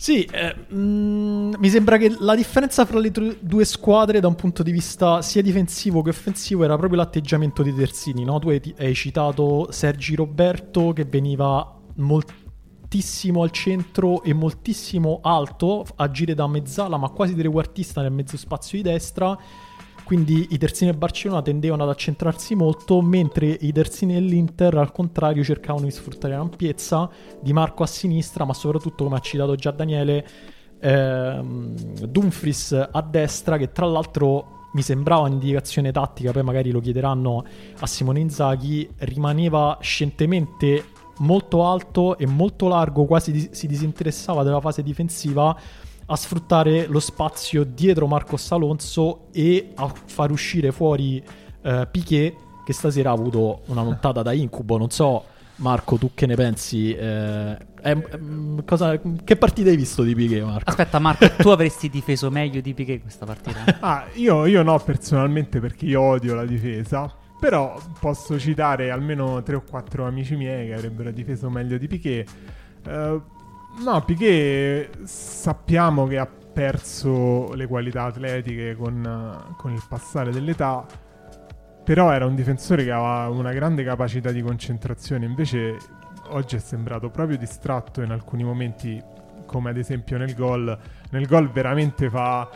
Sì, 0.00 0.24
eh, 0.24 0.56
mm, 0.72 1.56
mi 1.58 1.68
sembra 1.68 1.98
che 1.98 2.16
la 2.18 2.34
differenza 2.34 2.86
fra 2.86 2.98
le 2.98 3.10
tru- 3.10 3.36
due 3.38 3.66
squadre 3.66 4.18
da 4.18 4.28
un 4.28 4.34
punto 4.34 4.62
di 4.62 4.72
vista 4.72 5.20
sia 5.20 5.42
difensivo 5.42 6.00
che 6.00 6.08
offensivo 6.08 6.64
era 6.64 6.74
proprio 6.78 7.00
l'atteggiamento 7.00 7.62
dei 7.62 7.74
terzini, 7.74 8.24
no? 8.24 8.38
Tu 8.38 8.48
hai, 8.48 8.74
hai 8.78 8.94
citato 8.94 9.70
Sergi 9.70 10.14
Roberto 10.14 10.94
che 10.94 11.04
veniva 11.04 11.78
moltissimo 11.96 13.42
al 13.42 13.50
centro 13.50 14.22
e 14.22 14.32
moltissimo 14.32 15.20
alto, 15.22 15.84
agire 15.96 16.32
da 16.32 16.46
mezzala 16.46 16.96
ma 16.96 17.10
quasi 17.10 17.34
trequartista 17.34 18.00
nel 18.00 18.12
mezzo 18.12 18.38
spazio 18.38 18.78
di 18.78 18.88
destra, 18.88 19.38
quindi 20.10 20.48
i 20.50 20.58
terzini 20.58 20.90
del 20.90 20.98
Barcellona 20.98 21.40
tendevano 21.40 21.84
ad 21.84 21.88
accentrarsi 21.90 22.56
molto, 22.56 23.00
mentre 23.00 23.46
i 23.46 23.70
terzini 23.70 24.14
dell'Inter 24.14 24.76
al 24.76 24.90
contrario 24.90 25.44
cercavano 25.44 25.84
di 25.84 25.92
sfruttare 25.92 26.34
l'ampiezza 26.34 27.08
di 27.40 27.52
Marco 27.52 27.84
a 27.84 27.86
sinistra, 27.86 28.44
ma 28.44 28.52
soprattutto 28.52 29.04
come 29.04 29.14
ha 29.14 29.20
citato 29.20 29.54
già 29.54 29.70
Daniele, 29.70 30.26
ehm, 30.80 31.74
Dumfries 32.08 32.88
a 32.90 33.02
destra, 33.02 33.56
che 33.56 33.70
tra 33.70 33.86
l'altro 33.86 34.66
mi 34.72 34.82
sembrava 34.82 35.28
un'indicazione 35.28 35.92
tattica, 35.92 36.32
poi 36.32 36.42
magari 36.42 36.72
lo 36.72 36.80
chiederanno 36.80 37.44
a 37.78 37.86
Simone 37.86 38.18
Inzaghi, 38.18 38.90
rimaneva 38.98 39.78
scientemente 39.80 40.86
molto 41.18 41.64
alto 41.64 42.18
e 42.18 42.26
molto 42.26 42.66
largo, 42.66 43.04
quasi 43.04 43.30
di- 43.30 43.48
si 43.52 43.68
disinteressava 43.68 44.42
della 44.42 44.60
fase 44.60 44.82
difensiva 44.82 45.56
a 46.12 46.16
sfruttare 46.16 46.86
lo 46.86 46.98
spazio 47.00 47.62
dietro 47.64 48.06
Marcos 48.06 48.50
Alonso 48.52 49.28
e 49.32 49.70
a 49.76 49.92
far 50.06 50.30
uscire 50.32 50.72
fuori 50.72 51.22
eh, 51.62 51.86
Piquet 51.90 52.34
che 52.64 52.72
stasera 52.72 53.10
ha 53.10 53.12
avuto 53.12 53.62
una 53.66 53.82
nottata 53.82 54.22
da 54.22 54.32
incubo 54.32 54.76
non 54.76 54.90
so 54.90 55.24
Marco 55.56 55.96
tu 55.98 56.10
che 56.14 56.26
ne 56.26 56.34
pensi 56.34 56.92
Eh, 56.92 57.56
è- 57.80 57.96
ehm, 58.12 58.64
cosa- 58.64 58.98
che 59.24 59.36
partita 59.36 59.70
hai 59.70 59.76
visto 59.76 60.02
di 60.02 60.14
Piquet 60.14 60.42
Marco? 60.42 60.68
Aspetta, 60.70 60.98
Marco, 60.98 61.30
tu 61.36 61.48
avresti 61.48 61.88
difeso 61.88 62.30
meglio 62.30 62.60
di 62.60 62.74
Piquet 62.74 63.00
questa 63.02 63.24
partita? 63.26 63.60
Ah, 63.80 64.06
io, 64.14 64.46
io 64.46 64.62
no 64.62 64.78
personalmente 64.80 65.60
perché 65.60 65.84
io 65.86 66.00
odio 66.00 66.34
la 66.34 66.44
difesa. 66.44 67.12
Però 67.38 67.80
posso 67.98 68.38
citare 68.38 68.90
almeno 68.90 69.42
3 69.42 69.56
o 69.56 69.62
4 69.62 70.06
amici 70.06 70.34
miei 70.36 70.66
che 70.68 70.74
avrebbero 70.74 71.10
difeso 71.10 71.48
meglio 71.48 71.78
di 71.78 71.86
Piquet. 71.86 72.28
Eh, 72.86 73.20
no, 73.78 74.04
Piquet 74.04 75.04
sappiamo 75.04 76.06
che 76.06 76.18
ha 76.18 76.26
perso 76.26 77.54
le 77.54 77.66
qualità 77.66 78.04
atletiche 78.04 78.76
con, 78.76 79.54
con 79.56 79.72
il 79.72 79.82
passare 79.88 80.30
dell'età. 80.30 80.84
Però 81.82 82.12
era 82.12 82.26
un 82.26 82.34
difensore 82.34 82.84
che 82.84 82.90
aveva 82.90 83.28
una 83.28 83.52
grande 83.52 83.82
capacità 83.82 84.30
di 84.30 84.42
concentrazione. 84.42 85.24
Invece 85.24 85.76
oggi 86.28 86.56
è 86.56 86.58
sembrato 86.58 87.08
proprio 87.10 87.36
distratto 87.36 88.02
in 88.02 88.10
alcuni 88.10 88.44
momenti, 88.44 89.02
come 89.46 89.70
ad 89.70 89.76
esempio 89.76 90.18
nel 90.18 90.34
gol. 90.34 90.78
Nel 91.10 91.26
gol 91.26 91.50
veramente 91.50 92.10
fa 92.10 92.48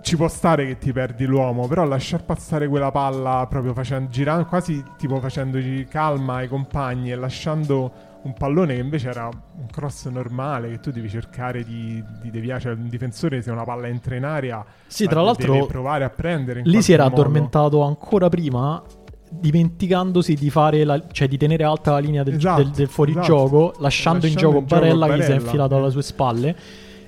ci 0.00 0.16
può 0.16 0.28
stare 0.28 0.66
che 0.66 0.78
ti 0.78 0.92
perdi 0.92 1.24
l'uomo, 1.24 1.66
però 1.66 1.84
lasciar 1.84 2.24
passare 2.24 2.68
quella 2.68 2.90
palla 2.90 3.46
proprio 3.48 3.72
facendo, 3.72 4.10
girando, 4.10 4.44
quasi 4.46 4.82
tipo 4.98 5.18
facendoci 5.18 5.86
calma 5.88 6.36
ai 6.36 6.48
compagni 6.48 7.10
e 7.10 7.14
lasciando 7.14 8.13
un 8.24 8.32
pallone 8.34 8.74
che 8.74 8.80
invece 8.80 9.08
era 9.10 9.26
un 9.28 9.66
cross 9.70 10.08
normale 10.08 10.70
che 10.70 10.80
tu 10.80 10.90
devi 10.90 11.08
cercare 11.08 11.62
di, 11.64 12.02
di 12.22 12.30
deviare, 12.30 12.60
cioè 12.60 12.72
un 12.72 12.88
difensore 12.88 13.40
se 13.42 13.50
una 13.50 13.64
palla 13.64 13.86
entra 13.86 14.16
in 14.16 14.24
aria 14.24 14.64
Sì, 14.86 15.06
tra 15.06 15.20
l'altro 15.22 15.66
provare 15.66 16.04
a 16.04 16.10
prendere 16.10 16.60
in 16.60 16.70
lì 16.70 16.80
si 16.82 16.92
era 16.92 17.04
modo. 17.04 17.14
addormentato 17.16 17.82
ancora 17.82 18.28
prima 18.28 18.82
dimenticandosi 19.30 20.34
di 20.34 20.48
fare 20.50 20.84
la- 20.84 21.02
cioè 21.10 21.28
di 21.28 21.36
tenere 21.36 21.64
alta 21.64 21.92
la 21.92 21.98
linea 21.98 22.22
del, 22.22 22.34
Esatto, 22.36 22.62
del- 22.62 22.70
del 22.72 22.88
fuorigioco 22.88 23.68
esatto. 23.70 23.82
lasciando, 23.82 24.26
in 24.26 24.32
Lasciando 24.32 24.38
gioco 24.38 24.58
in 24.58 24.66
gioco 24.66 24.80
Barella, 24.80 25.06
che 25.06 25.12
si 25.12 25.18
è 25.18 25.20
Barella. 25.26 25.44
infilato 25.44 25.76
alle 25.76 25.90
sue 25.90 26.02
spalle 26.02 26.56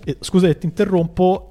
e, 0.04 0.16
scusa 0.20 0.46
se 0.48 0.58
ti 0.58 0.66
interrompo 0.66 1.50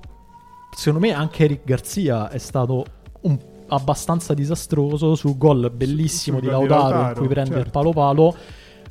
secondo 0.76 1.06
me 1.08 1.14
anche 1.14 1.44
Eric 1.46 1.62
Garzia 1.64 2.30
è 2.30 2.38
stato 2.38 2.86
un- 3.22 3.40
abbastanza 3.68 4.34
disastroso 4.36 5.16
sul 5.16 5.38
gol 5.38 5.72
bellissimo 5.74 6.40
di 6.40 6.48
gol 6.48 6.62
di 6.62 6.68
Lautaro, 6.68 7.08
in 7.10 7.16
cui 7.16 7.28
prende 7.28 7.50
il 7.52 7.56
certo. 7.64 7.72
palo 7.72 7.92
palo 7.94 8.36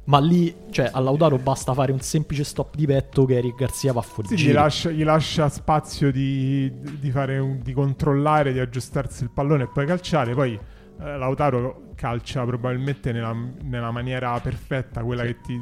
Ma 0.07 0.19
lì, 0.21 0.55
cioè, 0.71 0.91
a 0.93 1.01
Lautaro 1.01 1.39
basta 1.39 1.73
fare 1.73 1.91
un 1.91 2.01
semplice 2.01 2.45
stop 2.45 2.75
di 2.77 2.87
petto 2.87 3.25
che 3.25 3.37
Eric 3.37 3.57
Garzia 3.57 3.93
va 3.93 4.03
fuori 4.03 4.29
Sì, 4.29 4.37
gli 4.37 4.53
lascia, 4.53 4.91
gli 4.91 5.03
lascia 5.03 5.49
spazio 5.49 6.13
di, 6.13 6.71
di 6.99 7.11
fare 7.11 7.39
un- 7.39 7.61
di 7.63 7.73
controllare, 7.73 8.53
di 8.53 8.59
aggiustarsi 8.59 9.23
il 9.23 9.31
pallone 9.31 9.63
e 9.65 9.69
poi 9.69 9.87
calciare. 9.87 10.35
Poi 10.35 10.53
eh, 11.01 11.17
Lautaro 11.17 11.93
calcia 11.95 12.45
probabilmente 12.45 13.13
nella, 13.13 13.35
nella 13.63 13.91
maniera 13.91 14.39
perfetta, 14.41 15.03
quella 15.03 15.23
che 15.25 15.41
ti, 15.41 15.59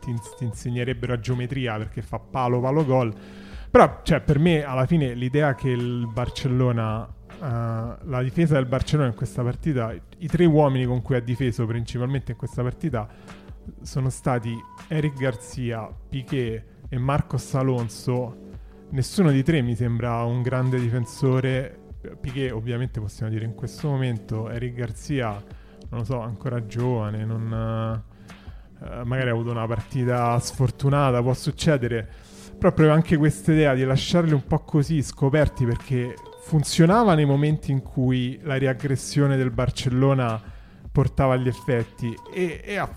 ti 0.00 0.14
ti 0.36 0.44
insegnerebbero 0.44 1.14
a 1.14 1.18
geometria 1.20 1.76
perché 1.78 2.02
fa 2.02 2.18
palo, 2.18 2.60
palo, 2.60 2.84
gol. 2.84 3.14
Però, 3.70 4.00
cioè, 4.02 4.20
per 4.20 4.38
me, 4.38 4.62
alla 4.62 4.84
fine, 4.84 5.14
l'idea 5.14 5.54
che 5.54 5.70
il 5.70 6.06
Barcellona, 6.12 7.06
eh, 7.30 7.96
la 8.02 8.22
difesa 8.22 8.54
del 8.54 8.66
Barcellona 8.66 9.08
in 9.08 9.14
questa 9.14 9.42
partita, 9.42 9.92
i 10.18 10.26
tre 10.28 10.44
uomini 10.44 10.84
con 10.84 11.00
cui 11.00 11.16
ha 11.16 11.20
difeso 11.20 11.64
principalmente 11.66 12.32
in 12.32 12.38
questa 12.38 12.62
partita 12.62 13.08
sono 13.82 14.10
stati 14.10 14.54
Eric 14.88 15.16
Garzia, 15.16 15.88
Piquet 16.08 16.64
e 16.88 16.98
Marcos 16.98 17.54
Alonso. 17.54 18.44
Nessuno 18.90 19.30
di 19.30 19.42
tre 19.42 19.62
mi 19.62 19.74
sembra 19.74 20.22
un 20.24 20.42
grande 20.42 20.78
difensore. 20.78 21.78
Piquet, 22.20 22.52
ovviamente, 22.52 23.00
possiamo 23.00 23.30
dire 23.30 23.44
in 23.44 23.54
questo 23.54 23.88
momento. 23.88 24.48
Eric 24.48 24.74
Garzia, 24.74 25.30
non 25.90 26.00
lo 26.00 26.04
so, 26.04 26.20
ancora 26.20 26.64
giovane, 26.66 27.24
non, 27.24 28.02
eh, 28.82 29.04
magari 29.04 29.28
ha 29.28 29.32
avuto 29.32 29.50
una 29.50 29.66
partita 29.66 30.38
sfortunata, 30.38 31.22
può 31.22 31.34
succedere. 31.34 32.08
Proprio 32.58 32.90
anche 32.90 33.16
questa 33.16 33.52
idea 33.52 33.74
di 33.74 33.84
lasciarli 33.84 34.32
un 34.32 34.46
po' 34.46 34.60
così 34.60 35.02
scoperti 35.02 35.66
perché 35.66 36.14
funzionava 36.42 37.14
nei 37.14 37.26
momenti 37.26 37.70
in 37.70 37.82
cui 37.82 38.38
la 38.42 38.56
riaggressione 38.56 39.36
del 39.36 39.50
Barcellona 39.50 40.40
portava 40.90 41.34
agli 41.34 41.48
effetti 41.48 42.14
e, 42.32 42.62
e 42.64 42.76
ha- 42.76 42.88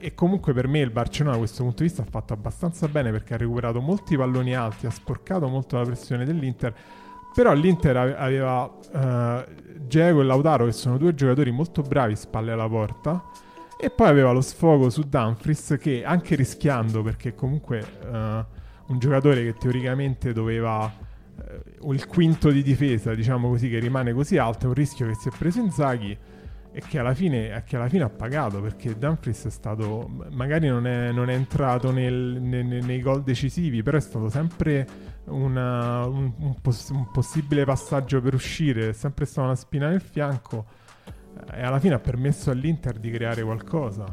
e 0.00 0.14
comunque 0.14 0.54
per 0.54 0.66
me 0.66 0.80
il 0.80 0.90
Barcellona 0.90 1.34
da 1.34 1.38
questo 1.38 1.62
punto 1.62 1.82
di 1.82 1.88
vista 1.88 2.02
ha 2.02 2.06
fatto 2.08 2.32
abbastanza 2.32 2.88
bene 2.88 3.10
perché 3.10 3.34
ha 3.34 3.36
recuperato 3.36 3.80
molti 3.80 4.16
palloni 4.16 4.54
alti, 4.54 4.86
ha 4.86 4.90
sporcato 4.90 5.46
molto 5.46 5.76
la 5.76 5.84
pressione 5.84 6.24
dell'Inter. 6.24 6.74
Però 7.34 7.52
l'Inter 7.52 7.96
ave- 7.96 8.16
aveva 8.16 8.74
Diego 9.78 10.20
e 10.20 10.24
Lautaro 10.24 10.64
che 10.64 10.72
sono 10.72 10.96
due 10.96 11.14
giocatori 11.14 11.50
molto 11.50 11.82
bravi 11.82 12.16
spalle 12.16 12.52
alla 12.52 12.68
porta 12.68 13.22
e 13.78 13.90
poi 13.90 14.08
aveva 14.08 14.32
lo 14.32 14.40
sfogo 14.40 14.88
su 14.88 15.02
Dumfries 15.02 15.76
che 15.78 16.02
anche 16.04 16.34
rischiando 16.34 17.02
perché 17.02 17.34
comunque 17.34 17.78
eh, 17.78 18.44
un 18.86 18.98
giocatore 18.98 19.42
che 19.42 19.54
teoricamente 19.54 20.32
doveva 20.32 20.92
eh, 21.40 21.62
il 21.92 22.06
quinto 22.06 22.50
di 22.50 22.62
difesa, 22.62 23.14
diciamo 23.14 23.48
così, 23.48 23.68
che 23.68 23.78
rimane 23.78 24.12
così 24.12 24.38
alto, 24.38 24.64
è 24.64 24.68
un 24.68 24.74
rischio 24.74 25.06
che 25.06 25.14
si 25.14 25.28
è 25.28 25.32
preso 25.36 25.60
Inzaghi 25.60 26.16
e 26.72 26.80
che 26.86 26.98
alla 26.98 27.14
fine, 27.14 27.62
che 27.66 27.76
alla 27.76 27.88
fine 27.88 28.04
ha 28.04 28.08
pagato 28.08 28.60
perché 28.60 28.96
Dumfries 28.96 29.46
è 29.46 29.50
stato 29.50 30.08
magari 30.30 30.68
non 30.68 30.86
è, 30.86 31.10
non 31.10 31.28
è 31.28 31.34
entrato 31.34 31.90
nel- 31.90 32.38
ne- 32.40 32.62
ne- 32.62 32.80
nei 32.80 33.00
gol 33.00 33.22
decisivi 33.24 33.82
però 33.82 33.96
è 33.96 34.00
stato 34.00 34.28
sempre 34.28 34.86
una- 35.24 36.06
un, 36.06 36.32
un 36.38 36.60
poss- 36.60 36.90
un 36.90 37.10
possibile 37.10 37.64
passaggio 37.64 38.20
per 38.20 38.34
uscire 38.34 38.90
è 38.90 38.92
sempre 38.92 39.24
stata 39.26 39.46
una 39.48 39.56
spina 39.56 39.88
nel 39.88 40.00
fianco 40.00 40.66
eh, 41.52 41.58
e 41.58 41.62
alla 41.62 41.80
fine 41.80 41.94
ha 41.94 41.98
permesso 41.98 42.50
all'Inter 42.52 42.98
di 42.98 43.10
creare 43.10 43.42
qualcosa 43.42 44.04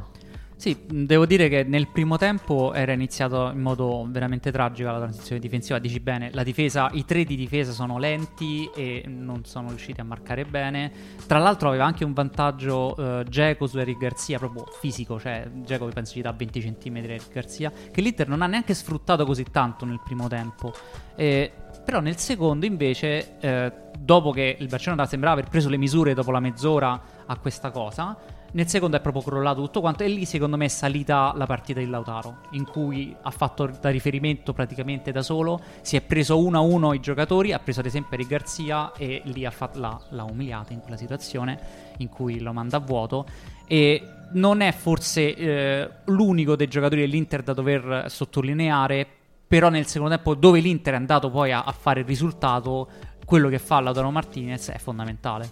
Sì, 0.57 0.75
devo 0.87 1.27
dire 1.27 1.49
che 1.49 1.63
nel 1.63 1.87
primo 1.87 2.17
tempo 2.17 2.73
era 2.73 2.91
iniziato 2.91 3.51
in 3.53 3.61
modo 3.61 4.07
veramente 4.09 4.51
tragico 4.51 4.89
la 4.89 4.97
transizione 4.97 5.39
difensiva. 5.39 5.77
Dici 5.77 5.99
bene, 5.99 6.31
la 6.33 6.41
difesa, 6.41 6.89
i 6.93 7.05
tre 7.05 7.25
di 7.25 7.35
difesa 7.35 7.71
sono 7.71 7.99
lenti 7.99 8.67
e 8.75 9.03
non 9.05 9.45
sono 9.45 9.69
riusciti 9.69 10.01
a 10.01 10.03
marcare 10.03 10.45
bene. 10.45 10.91
Tra 11.27 11.37
l'altro 11.37 11.67
aveva 11.69 11.85
anche 11.85 12.03
un 12.03 12.13
vantaggio 12.13 12.95
eh, 12.97 13.23
Dzeko 13.25 13.67
su 13.67 13.77
Eric 13.77 13.99
Garzia, 13.99 14.39
proprio 14.39 14.65
fisico, 14.81 15.19
cioè 15.19 15.47
Dzeko 15.47 15.85
penso 15.93 16.17
gli 16.17 16.23
dà 16.23 16.31
20 16.31 16.59
cm 16.59 16.97
Eric 16.97 17.31
Garzia, 17.31 17.71
che 17.91 18.01
l'Inter 18.01 18.27
non 18.27 18.41
ha 18.41 18.47
neanche 18.47 18.73
sfruttato 18.73 19.25
così 19.27 19.45
tanto 19.51 19.85
nel 19.85 20.01
primo 20.03 20.27
tempo. 20.27 20.73
Eh, 21.15 21.51
però 21.85 21.99
nel 21.99 22.17
secondo 22.17 22.65
invece, 22.65 23.37
eh, 23.39 23.71
dopo 23.99 24.31
che 24.31 24.57
il 24.59 24.67
Barcellona 24.67 25.05
sembrava 25.05 25.37
aver 25.37 25.51
preso 25.51 25.69
le 25.69 25.77
misure 25.77 26.15
dopo 26.15 26.31
la 26.31 26.39
mezz'ora 26.39 26.99
a 27.27 27.37
questa 27.37 27.69
cosa, 27.69 28.17
nel 28.51 28.68
secondo 28.68 28.98
è 28.98 29.01
proprio 29.01 29.22
crollato 29.22 29.62
tutto 29.62 29.82
quanto 29.82 30.04
e 30.04 30.08
lì 30.08 30.25
secondo 30.25 30.58
me 30.58 30.66
è 30.66 30.70
salita 30.70 31.34
la 31.36 31.46
partita 31.46 31.80
di 31.80 31.88
Lautaro, 31.88 32.38
in 32.51 32.66
cui 32.66 33.16
ha 33.22 33.32
fatto 33.32 33.70
da 33.80 33.89
riferimento 33.89 34.54
praticamente 34.54 35.12
da 35.12 35.22
solo, 35.22 35.60
si 35.82 35.96
è 35.96 36.01
preso 36.01 36.39
uno 36.39 36.58
a 36.58 36.62
uno 36.62 36.94
i 36.94 37.00
giocatori, 37.00 37.51
ha 37.54 37.60
preso 37.60 37.82
ad 37.82 37.86
esempio 37.86 38.16
Eric 38.16 38.27
Garzia 38.27 38.94
e 38.94 39.22
lì 39.25 39.46
ha 39.46 39.51
fatto, 39.51 39.80
l'ha, 39.80 40.00
l'ha 40.10 40.24
umiliata 40.24 40.74
in 40.74 40.80
quella 40.80 40.98
situazione 40.98 41.60
in 41.98 42.10
cui 42.10 42.39
lo 42.39 42.54
manda 42.54 42.77
a 42.77 42.80
vuoto 42.80 43.25
e 43.68 44.01
non 44.32 44.62
è 44.62 44.72
forse 44.72 45.36
eh, 45.36 45.89
l'unico 46.06 46.56
dei 46.56 46.68
giocatori 46.68 47.01
dell'Inter 47.01 47.44
da 47.44 47.54
dover 47.54 48.06
sottolineare, 48.08 49.06
però 49.48 49.70
nel 49.70 49.86
secondo 49.86 50.16
tempo 50.16 50.36
dove 50.36 50.60
l'Inter 50.60 50.94
è 50.94 50.98
andato 50.98 51.30
poi 51.30 51.51
a, 51.51 51.63
a 51.63 51.72
fare 51.72 52.01
il 52.01 52.06
risultato, 52.06 52.89
quello 53.25 53.50
che 53.50 53.60
fa 53.60 53.80
Lautaro 53.80 54.10
Martinez 54.10 54.70
è 54.70 54.77
fondamentale. 54.77 55.50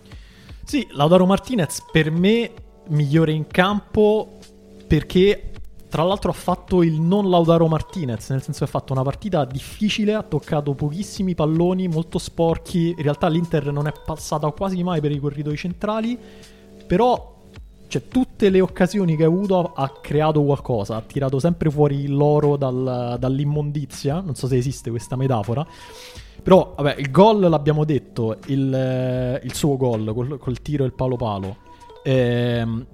Sì, 0.63 0.87
Lautaro 0.91 1.25
Martinez 1.25 1.85
per 1.91 2.09
me 2.09 2.51
migliore 2.87 3.31
in 3.31 3.47
campo 3.47 4.37
perché 4.87 5.51
tra 5.95 6.03
l'altro 6.03 6.31
ha 6.31 6.33
fatto 6.33 6.83
il 6.83 6.99
non 6.99 7.29
Lautaro 7.29 7.67
Martinez, 7.67 8.29
nel 8.29 8.41
senso 8.41 8.59
che 8.59 8.65
ha 8.65 8.67
fatto 8.67 8.91
una 8.91 9.03
partita 9.03 9.45
difficile, 9.45 10.13
ha 10.13 10.23
toccato 10.23 10.73
pochissimi 10.73 11.35
palloni, 11.35 11.87
molto 11.87 12.17
sporchi, 12.17 12.89
in 12.89 13.01
realtà 13.01 13.29
l'Inter 13.29 13.71
non 13.71 13.87
è 13.87 13.93
passata 14.05 14.49
quasi 14.51 14.83
mai 14.83 14.99
per 14.99 15.11
i 15.11 15.19
corridoi 15.19 15.55
centrali, 15.55 16.19
però 16.85 17.33
cioè, 17.87 18.07
tutte 18.09 18.49
le 18.49 18.59
occasioni 18.59 19.15
che 19.15 19.23
ha 19.23 19.27
avuto 19.27 19.71
ha 19.73 19.89
creato 20.01 20.43
qualcosa, 20.43 20.97
ha 20.97 21.01
tirato 21.01 21.39
sempre 21.39 21.69
fuori 21.69 22.07
l'oro 22.07 22.57
dal- 22.57 23.15
dall'immondizia, 23.17 24.19
non 24.19 24.35
so 24.35 24.47
se 24.47 24.57
esiste 24.57 24.89
questa 24.89 25.15
metafora. 25.15 25.65
Però, 26.43 26.73
vabbè, 26.75 26.95
il 26.99 27.09
gol 27.09 27.39
l'abbiamo 27.39 27.85
detto, 27.85 28.37
il, 28.47 28.73
eh, 28.73 29.39
il 29.43 29.53
suo 29.53 29.77
gol 29.77 30.11
col, 30.13 30.37
col 30.37 30.61
tiro 30.61 30.83
e 30.83 30.87
il 30.87 30.93
palo 30.93 31.15
palo. 31.15 31.63
Ehm, 32.07 32.85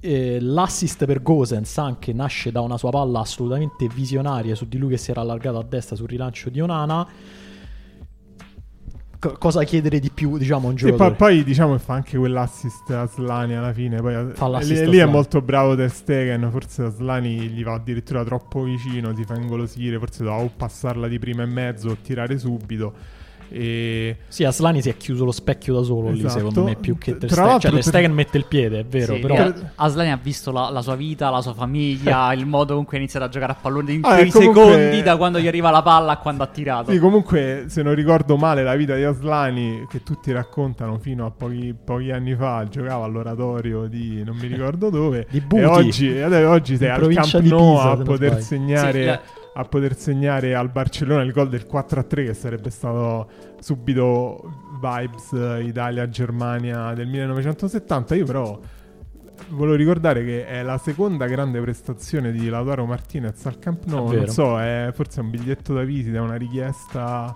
eh, 0.00 0.38
l'assist 0.40 1.06
per 1.06 1.22
Gosens 1.22 1.78
anche 1.78 2.12
nasce 2.12 2.52
da 2.52 2.60
una 2.60 2.76
sua 2.76 2.90
palla 2.90 3.20
assolutamente 3.20 3.88
visionaria 3.88 4.54
su 4.54 4.66
di 4.66 4.76
lui 4.76 4.90
che 4.90 4.96
si 4.98 5.10
era 5.10 5.22
allargato 5.22 5.58
a 5.58 5.62
destra 5.62 5.96
sul 5.96 6.08
rilancio 6.08 6.50
di 6.50 6.60
Onana. 6.60 7.08
Co- 9.18 9.38
cosa 9.38 9.62
chiedere 9.62 10.00
di 10.00 10.10
più, 10.10 10.36
diciamo, 10.36 10.66
un 10.68 10.76
Sì, 10.76 10.82
poi, 10.82 10.90
giocatore? 10.90 11.14
poi 11.16 11.44
diciamo 11.44 11.78
fa 11.78 11.94
anche 11.94 12.18
quell'assist 12.18 12.90
a 12.90 13.06
Slani 13.06 13.54
alla 13.54 13.72
fine. 13.72 14.00
Poi, 14.02 14.32
Fa 14.34 14.58
lì, 14.58 14.86
lì 14.88 14.98
è 14.98 15.06
molto 15.06 15.40
bravo 15.40 15.76
Ter 15.76 15.90
Stegen. 15.90 16.50
Forse 16.50 16.90
Slani 16.90 17.48
gli 17.48 17.62
va 17.62 17.74
addirittura 17.74 18.24
troppo 18.24 18.64
vicino. 18.64 19.14
Si 19.14 19.24
fa 19.24 19.36
ingolosire. 19.36 19.98
Forse 19.98 20.24
doveva 20.24 20.42
o 20.42 20.50
passarla 20.54 21.06
di 21.06 21.18
prima 21.20 21.44
e 21.44 21.46
mezzo 21.46 21.90
o 21.90 21.96
tirare 22.02 22.36
subito. 22.36 22.92
E 23.50 24.16
Sì, 24.28 24.44
Aslani 24.44 24.80
si 24.82 24.88
è 24.88 24.96
chiuso 24.96 25.24
lo 25.24 25.32
specchio 25.32 25.74
da 25.74 25.82
solo 25.82 26.10
lì, 26.10 26.18
Esatto. 26.20 26.38
secondo 26.38 26.62
me, 26.64 26.76
più 26.76 26.96
che 26.98 27.16
Ter 27.18 27.30
Stegen. 27.30 27.50
Cioè, 27.52 27.60
Ter 27.60 27.70
per- 27.72 27.82
Stegen 27.82 28.12
mette 28.12 28.36
il 28.38 28.44
piede, 28.46 28.80
è 28.80 28.84
vero, 28.84 29.14
Sì, 29.14 29.20
però... 29.20 29.34
eh, 29.34 29.54
Aslani 29.76 30.10
ha 30.10 30.18
visto 30.22 30.50
la, 30.52 30.70
la 30.70 30.82
sua 30.82 30.94
vita, 30.94 31.30
la 31.30 31.40
sua 31.42 31.54
famiglia, 31.54 32.32
il 32.32 32.46
modo 32.46 32.74
con 32.74 32.84
cui 32.84 32.96
ha 32.96 33.00
iniziato 33.00 33.26
a 33.26 33.28
giocare 33.28 33.52
a 33.52 33.56
pallone 33.60 33.92
in 33.92 34.00
Ah, 34.04 34.14
quei 34.14 34.30
comunque- 34.30 34.62
secondi 34.72 35.02
da 35.02 35.16
quando 35.16 35.38
gli 35.40 35.46
arriva 35.46 35.70
la 35.70 35.82
palla 35.82 36.12
a 36.12 36.16
quando 36.18 36.42
ha 36.42 36.46
tirato. 36.46 36.90
Sì, 36.90 36.98
comunque, 36.98 37.64
se 37.68 37.82
non 37.82 37.94
ricordo 37.94 38.36
male, 38.36 38.62
la 38.62 38.74
vita 38.76 38.94
di 38.94 39.04
Aslani, 39.04 39.86
che 39.88 40.02
tutti 40.02 40.32
raccontano 40.32 40.98
fino 40.98 41.26
a 41.26 41.30
pochi, 41.30 41.74
pochi 41.84 42.10
anni 42.10 42.34
fa, 42.34 42.66
giocava 42.68 43.04
all'oratorio 43.04 43.86
di 43.86 44.22
non 44.24 44.36
mi 44.36 44.46
ricordo 44.46 44.90
dove. 44.90 45.26
Di 45.30 45.38
e 45.38 45.40
Buti. 45.40 45.62
oggi, 45.64 46.14
e 46.16 46.22
adesso 46.22 46.48
oggi 46.48 46.76
sei 46.76 46.88
In 46.88 47.18
al 47.18 47.28
Camp 47.30 47.44
Nou 47.44 47.76
a 47.76 47.96
poter 47.96 48.28
sbaglio. 48.30 48.42
segnare. 48.44 48.92
Sì, 49.00 49.04
la- 49.04 49.20
a 49.54 49.64
poter 49.64 49.96
segnare 49.96 50.54
al 50.54 50.70
Barcellona 50.70 51.22
il 51.22 51.32
gol 51.32 51.48
del 51.48 51.66
4-3 51.70 52.26
che 52.26 52.34
sarebbe 52.34 52.70
stato 52.70 53.28
subito 53.60 54.40
vibes 54.80 55.32
eh, 55.32 55.64
Italia-Germania 55.64 56.94
del 56.94 57.06
1970 57.06 58.14
io 58.14 58.24
però 58.24 58.58
volevo 59.50 59.76
ricordare 59.76 60.24
che 60.24 60.46
è 60.46 60.62
la 60.62 60.78
seconda 60.78 61.26
grande 61.26 61.60
prestazione 61.60 62.32
di 62.32 62.48
Lautaro 62.48 62.86
Martinez 62.86 63.44
al 63.46 63.58
Camp 63.58 63.84
Nou. 63.84 64.12
Non 64.12 64.28
so 64.28 64.58
è 64.60 64.90
forse 64.94 65.20
un 65.20 65.30
biglietto 65.30 65.74
da 65.74 65.82
visita 65.82 66.22
una 66.22 66.36
richiesta 66.36 67.34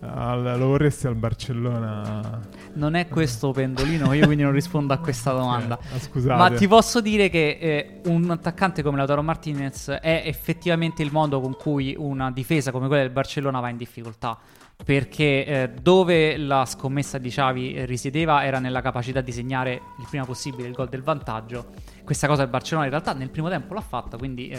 al- 0.00 0.56
lo 0.58 0.66
vorresti 0.66 1.06
al 1.06 1.14
Barcellona 1.14 2.40
Non 2.74 2.94
è 2.94 3.08
questo 3.08 3.50
pendolino, 3.50 4.12
io 4.12 4.26
quindi 4.26 4.44
non 4.44 4.52
rispondo 4.52 4.92
a 4.92 4.98
questa 4.98 5.32
domanda. 5.36 5.78
Eh, 5.94 5.98
scusate 5.98 6.38
Ma 6.38 6.50
ti 6.50 6.68
posso 6.68 7.00
dire 7.00 7.28
che 7.28 7.58
eh, 7.60 8.00
un 8.08 8.30
attaccante 8.30 8.82
come 8.82 8.96
Lautaro 8.96 9.22
Martinez 9.22 9.88
è 9.90 10.22
effettivamente 10.24 11.02
il 11.02 11.10
modo 11.12 11.40
con 11.40 11.56
cui 11.56 11.94
una 11.98 12.30
difesa 12.30 12.70
come 12.70 12.86
quella 12.86 13.02
del 13.02 13.12
Barcellona 13.12 13.60
va 13.60 13.68
in 13.68 13.76
difficoltà. 13.76 14.38
Perché 14.84 15.44
eh, 15.44 15.70
dove 15.82 16.36
la 16.38 16.64
scommessa 16.64 17.18
di 17.18 17.28
Xavi 17.28 17.84
risiedeva 17.84 18.44
era 18.44 18.58
nella 18.58 18.80
capacità 18.80 19.20
di 19.20 19.32
segnare 19.32 19.72
il 19.98 20.06
prima 20.08 20.24
possibile 20.24 20.68
il 20.68 20.74
gol 20.74 20.88
del 20.88 21.02
vantaggio. 21.02 21.66
Questa 22.04 22.26
cosa 22.26 22.42
il 22.44 22.48
Barcellona 22.48 22.84
in 22.86 22.90
realtà 22.92 23.12
nel 23.12 23.28
primo 23.28 23.50
tempo 23.50 23.74
l'ha 23.74 23.82
fatta, 23.82 24.16
quindi 24.16 24.48
eh, 24.48 24.58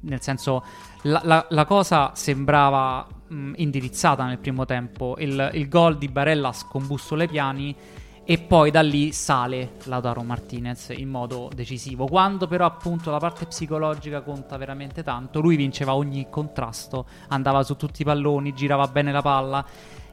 nel 0.00 0.20
senso 0.20 0.64
la, 1.04 1.20
la- 1.24 1.46
la 1.48 1.64
cosa 1.64 2.10
sembrava 2.14 3.06
mh, 3.28 3.52
indirizzata 3.56 4.26
nel 4.26 4.38
primo 4.38 4.66
tempo. 4.66 5.14
Il, 5.18 5.50
il 5.54 5.68
gol 5.68 5.96
di 5.96 6.08
Barella 6.08 6.52
scombussola 6.52 7.22
i 7.22 7.28
piani 7.28 7.74
e 8.26 8.38
poi 8.38 8.70
da 8.70 8.80
lì 8.80 9.12
sale 9.12 9.72
Lautaro 9.84 10.22
Martinez 10.22 10.92
in 10.96 11.08
modo 11.08 11.50
decisivo. 11.54 12.06
Quando 12.06 12.46
però 12.46 12.64
appunto 12.64 13.10
la 13.10 13.18
parte 13.18 13.44
psicologica 13.46 14.22
conta 14.22 14.56
veramente 14.56 15.02
tanto, 15.02 15.40
lui 15.40 15.56
vinceva 15.56 15.94
ogni 15.94 16.28
contrasto, 16.30 17.06
andava 17.28 17.62
su 17.62 17.76
tutti 17.76 18.02
i 18.02 18.04
palloni, 18.04 18.54
girava 18.54 18.86
bene 18.86 19.12
la 19.12 19.20
palla 19.20 19.64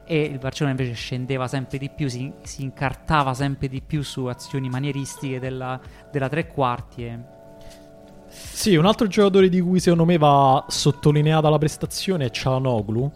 e 0.04 0.20
il 0.22 0.38
Barcellona 0.38 0.76
invece 0.76 0.94
scendeva 0.94 1.48
sempre 1.48 1.78
di 1.78 1.88
più, 1.88 2.08
si, 2.08 2.30
si 2.42 2.62
incartava 2.62 3.32
sempre 3.32 3.68
di 3.68 3.80
più 3.80 4.02
su 4.02 4.26
azioni 4.26 4.68
manieristiche 4.68 5.40
della, 5.40 5.80
della 6.10 6.28
tre 6.28 6.48
quarti. 6.48 7.04
E... 7.06 7.18
Sì, 8.26 8.76
un 8.76 8.84
altro 8.84 9.06
giocatore 9.06 9.48
di 9.48 9.60
cui 9.62 9.80
secondo 9.80 10.04
me 10.04 10.18
va 10.18 10.66
sottolineata 10.68 11.48
la 11.48 11.58
prestazione 11.58 12.26
è 12.26 12.30
Cialanoglu, 12.30 13.10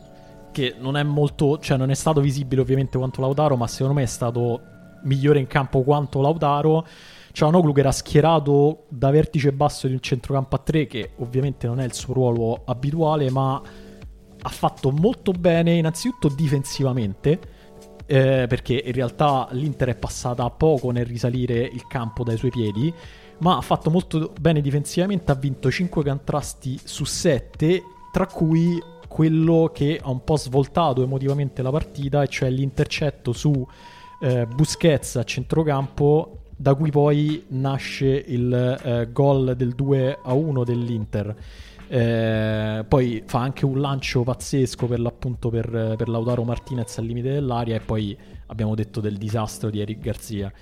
che 0.52 0.74
non 0.78 0.96
è 0.96 1.02
molto, 1.02 1.58
cioè 1.58 1.76
non 1.76 1.90
è 1.90 1.94
stato 1.94 2.22
visibile 2.22 2.62
ovviamente 2.62 2.96
quanto 2.96 3.20
Lautaro, 3.20 3.56
ma 3.56 3.66
secondo 3.66 3.92
me 3.92 4.04
è 4.04 4.06
stato 4.06 4.74
migliore 5.06 5.38
in 5.38 5.46
campo 5.46 5.82
quanto 5.82 6.20
Lautaro. 6.20 6.86
Cialanoglu 7.32 7.72
che 7.72 7.80
era 7.80 7.92
schierato 7.92 8.84
da 8.88 9.10
vertice 9.10 9.52
basso 9.52 9.86
di 9.86 9.92
un 9.92 10.00
centrocampo 10.00 10.56
a 10.56 10.58
3, 10.58 10.86
che 10.86 11.10
ovviamente 11.16 11.66
non 11.66 11.80
è 11.80 11.84
il 11.84 11.92
suo 11.92 12.14
ruolo 12.14 12.62
abituale, 12.64 13.30
ma 13.30 13.60
ha 14.40 14.48
fatto 14.48 14.90
molto 14.90 15.32
bene 15.32 15.74
innanzitutto 15.74 16.28
difensivamente, 16.28 17.38
eh, 18.06 18.46
perché 18.48 18.82
in 18.84 18.92
realtà 18.92 19.48
l'Inter 19.50 19.88
è 19.88 19.96
passata 19.96 20.44
a 20.44 20.50
poco 20.50 20.90
nel 20.92 21.04
risalire 21.04 21.58
il 21.60 21.86
campo 21.86 22.24
dai 22.24 22.38
suoi 22.38 22.50
piedi, 22.50 22.92
ma 23.38 23.56
ha 23.56 23.60
fatto 23.60 23.90
molto 23.90 24.32
bene 24.40 24.60
difensivamente, 24.60 25.30
ha 25.30 25.34
vinto 25.34 25.70
5 25.70 26.04
contrasti 26.04 26.80
su 26.82 27.04
7, 27.04 27.82
tra 28.12 28.26
cui 28.26 28.80
quello 29.08 29.70
che 29.74 30.00
ha 30.02 30.08
un 30.08 30.24
po' 30.24 30.36
svoltato 30.36 31.02
emotivamente 31.02 31.60
la 31.60 31.70
partita, 31.70 32.22
e 32.22 32.28
cioè 32.28 32.48
l'intercetto 32.48 33.32
su 33.32 33.66
eh, 34.20 34.46
Busquets 34.46 35.16
a 35.16 35.24
centrocampo, 35.24 36.42
da 36.56 36.74
cui 36.74 36.90
poi 36.90 37.44
nasce 37.48 38.06
il 38.06 38.52
eh, 38.52 39.08
gol 39.12 39.54
del 39.56 39.74
2 39.74 40.20
a 40.22 40.32
1 40.32 40.64
dell'Inter. 40.64 41.36
Eh, 41.88 42.84
poi 42.88 43.22
fa 43.26 43.40
anche 43.40 43.64
un 43.64 43.80
lancio 43.80 44.24
pazzesco 44.24 44.86
per 44.86 44.98
l'appunto 44.98 45.50
per, 45.50 45.94
per 45.96 46.08
Lautaro 46.08 46.42
Martinez 46.42 46.98
al 46.98 47.04
limite 47.04 47.30
dell'aria 47.30 47.76
e 47.76 47.80
poi 47.80 48.16
abbiamo 48.46 48.74
detto 48.74 49.00
del 49.00 49.16
disastro 49.16 49.70
di 49.70 49.80
Eric 49.80 50.00
Garzia. 50.00 50.52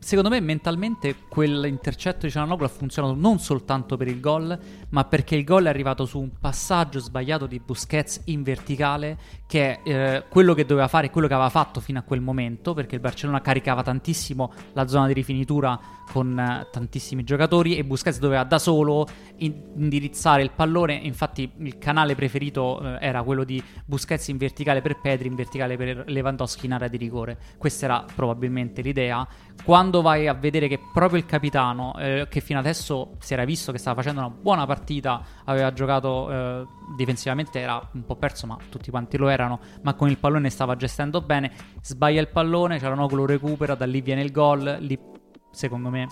Secondo 0.00 0.30
me 0.30 0.40
mentalmente 0.40 1.14
quell'intercetto 1.28 2.26
di 2.26 2.32
Cianoglu 2.32 2.64
ha 2.64 2.68
funzionato 2.68 3.14
non 3.14 3.38
soltanto 3.38 3.96
per 3.96 4.08
il 4.08 4.18
gol, 4.18 4.58
ma 4.88 5.04
perché 5.04 5.36
il 5.36 5.44
gol 5.44 5.66
è 5.66 5.68
arrivato 5.68 6.04
su 6.06 6.18
un 6.18 6.30
passaggio 6.40 6.98
sbagliato 6.98 7.46
di 7.46 7.60
Busquets 7.64 8.22
in 8.24 8.42
verticale, 8.42 9.16
che 9.46 9.80
eh, 9.84 10.24
quello 10.28 10.54
che 10.54 10.64
doveva 10.64 10.88
fare 10.88 11.06
e 11.06 11.10
quello 11.10 11.28
che 11.28 11.34
aveva 11.34 11.48
fatto 11.50 11.80
fino 11.80 11.98
a 11.98 12.02
quel 12.02 12.20
momento, 12.20 12.74
perché 12.74 12.96
il 12.96 13.00
Barcellona 13.00 13.40
caricava 13.40 13.82
tantissimo 13.82 14.52
la 14.72 14.88
zona 14.88 15.06
di 15.06 15.12
rifinitura 15.12 15.78
con 16.10 16.38
eh, 16.38 16.66
tantissimi 16.70 17.22
giocatori 17.22 17.76
e 17.76 17.84
Busquets 17.84 18.18
doveva 18.18 18.44
da 18.44 18.58
solo 18.58 19.06
in- 19.36 19.54
indirizzare 19.76 20.42
il 20.42 20.50
pallone, 20.50 20.94
infatti 20.94 21.50
il 21.58 21.78
canale 21.78 22.14
preferito 22.14 22.80
eh, 22.80 22.98
era 23.00 23.22
quello 23.22 23.44
di 23.44 23.62
Busquets 23.84 24.28
in 24.28 24.36
verticale 24.36 24.82
per 24.82 25.00
Pedri, 25.00 25.28
in 25.28 25.34
verticale 25.34 25.76
per 25.76 26.04
Lewandowski 26.06 26.66
in 26.66 26.72
area 26.72 26.88
di 26.88 26.96
rigore. 26.96 27.38
Questa 27.56 27.84
era 27.84 28.04
probabilmente 28.14 28.82
l'idea 28.82 29.26
quando 29.64 30.00
vai 30.02 30.28
a 30.28 30.34
vedere 30.34 30.68
che 30.68 30.78
proprio 30.92 31.18
il 31.18 31.26
capitano, 31.26 31.96
eh, 31.98 32.26
che 32.28 32.40
fino 32.40 32.58
adesso 32.58 33.16
si 33.18 33.32
era 33.32 33.44
visto 33.44 33.72
che 33.72 33.78
stava 33.78 34.00
facendo 34.00 34.20
una 34.20 34.30
buona 34.30 34.66
partita, 34.66 35.22
aveva 35.44 35.72
giocato 35.72 36.30
eh, 36.30 36.66
difensivamente, 36.94 37.58
era 37.58 37.80
un 37.92 38.04
po' 38.04 38.16
perso, 38.16 38.46
ma 38.46 38.56
tutti 38.68 38.90
quanti 38.90 39.16
lo 39.16 39.28
erano, 39.28 39.60
ma 39.82 39.94
con 39.94 40.08
il 40.08 40.18
pallone 40.18 40.50
stava 40.50 40.76
gestendo 40.76 41.20
bene, 41.20 41.52
sbaglia 41.82 42.20
il 42.20 42.28
pallone, 42.28 42.78
Cialanoglu 42.78 43.16
lo 43.16 43.26
recupera, 43.26 43.74
da 43.74 43.86
lì 43.86 44.00
viene 44.00 44.22
il 44.22 44.30
gol, 44.30 44.76
lì 44.80 44.98
secondo 45.50 45.88
me 45.88 46.06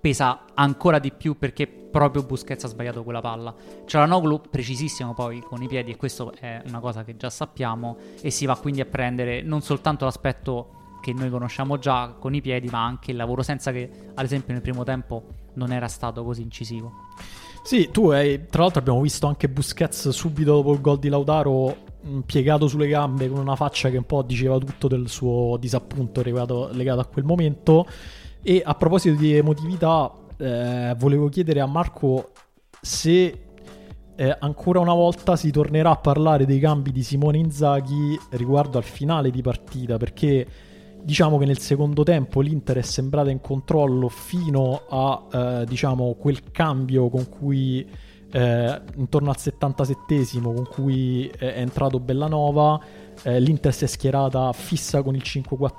pesa 0.00 0.44
ancora 0.54 0.98
di 0.98 1.12
più 1.12 1.38
perché 1.38 1.66
proprio 1.66 2.24
Busquets 2.24 2.64
ha 2.64 2.68
sbagliato 2.68 3.02
quella 3.02 3.20
palla. 3.20 3.54
Cialanoglu 3.86 4.42
precisissimo 4.50 5.14
poi 5.14 5.40
con 5.40 5.62
i 5.62 5.68
piedi 5.68 5.92
e 5.92 5.96
questo 5.96 6.32
è 6.38 6.62
una 6.66 6.80
cosa 6.80 7.04
che 7.04 7.16
già 7.16 7.30
sappiamo 7.30 7.96
e 8.20 8.30
si 8.30 8.44
va 8.44 8.56
quindi 8.56 8.80
a 8.80 8.86
prendere 8.86 9.42
non 9.42 9.62
soltanto 9.62 10.04
l'aspetto 10.04 10.76
che 11.00 11.12
noi 11.12 11.30
conosciamo 11.30 11.78
già 11.78 12.16
con 12.18 12.34
i 12.34 12.40
piedi, 12.40 12.68
ma 12.68 12.84
anche 12.84 13.12
il 13.12 13.16
lavoro 13.16 13.42
senza 13.42 13.70
che, 13.70 13.88
ad 14.12 14.24
esempio, 14.24 14.52
nel 14.52 14.62
primo 14.62 14.82
tempo 14.82 15.24
non 15.54 15.70
era 15.70 15.86
stato 15.86 16.24
così 16.24 16.42
incisivo. 16.42 16.92
Sì, 17.66 17.90
tu 17.90 18.10
hai, 18.10 18.46
tra 18.46 18.62
l'altro 18.62 18.78
abbiamo 18.78 19.00
visto 19.00 19.26
anche 19.26 19.48
Busquets 19.48 20.10
subito 20.10 20.52
dopo 20.52 20.72
il 20.72 20.80
gol 20.80 21.00
di 21.00 21.08
Lautaro 21.08 21.76
mm, 22.06 22.20
piegato 22.20 22.68
sulle 22.68 22.86
gambe 22.86 23.28
con 23.28 23.40
una 23.40 23.56
faccia 23.56 23.90
che 23.90 23.96
un 23.96 24.04
po' 24.04 24.22
diceva 24.22 24.56
tutto 24.56 24.86
del 24.86 25.08
suo 25.08 25.56
disappunto 25.58 26.22
legato, 26.22 26.70
legato 26.70 27.00
a 27.00 27.06
quel 27.06 27.24
momento. 27.24 27.84
E 28.40 28.62
a 28.64 28.72
proposito 28.76 29.18
di 29.18 29.34
emotività, 29.34 30.12
eh, 30.36 30.94
volevo 30.96 31.28
chiedere 31.28 31.58
a 31.58 31.66
Marco 31.66 32.30
se 32.80 33.46
eh, 34.14 34.36
ancora 34.38 34.78
una 34.78 34.94
volta 34.94 35.34
si 35.34 35.50
tornerà 35.50 35.90
a 35.90 35.96
parlare 35.96 36.46
dei 36.46 36.60
cambi 36.60 36.92
di 36.92 37.02
Simone 37.02 37.38
Inzaghi 37.38 38.16
riguardo 38.30 38.78
al 38.78 38.84
finale 38.84 39.32
di 39.32 39.42
partita, 39.42 39.96
perché 39.96 40.46
diciamo 41.06 41.38
che 41.38 41.46
nel 41.46 41.58
secondo 41.58 42.02
tempo 42.02 42.40
l'Inter 42.40 42.78
è 42.78 42.82
sembrata 42.82 43.30
in 43.30 43.40
controllo 43.40 44.08
fino 44.08 44.82
a 44.90 45.26
eh, 45.32 45.64
diciamo, 45.64 46.14
quel 46.14 46.50
cambio 46.50 47.08
con 47.08 47.28
cui 47.28 47.88
eh, 48.32 48.80
intorno 48.96 49.30
al 49.30 49.36
77esimo 49.38 50.52
con 50.52 50.66
cui 50.68 51.28
è 51.28 51.54
entrato 51.60 52.00
Bellanova 52.00 52.80
eh, 53.22 53.38
l'Inter 53.38 53.72
si 53.72 53.84
è 53.84 53.86
schierata 53.86 54.52
fissa 54.52 55.02
con 55.02 55.14
il 55.14 55.22
5-4-1 55.24 55.78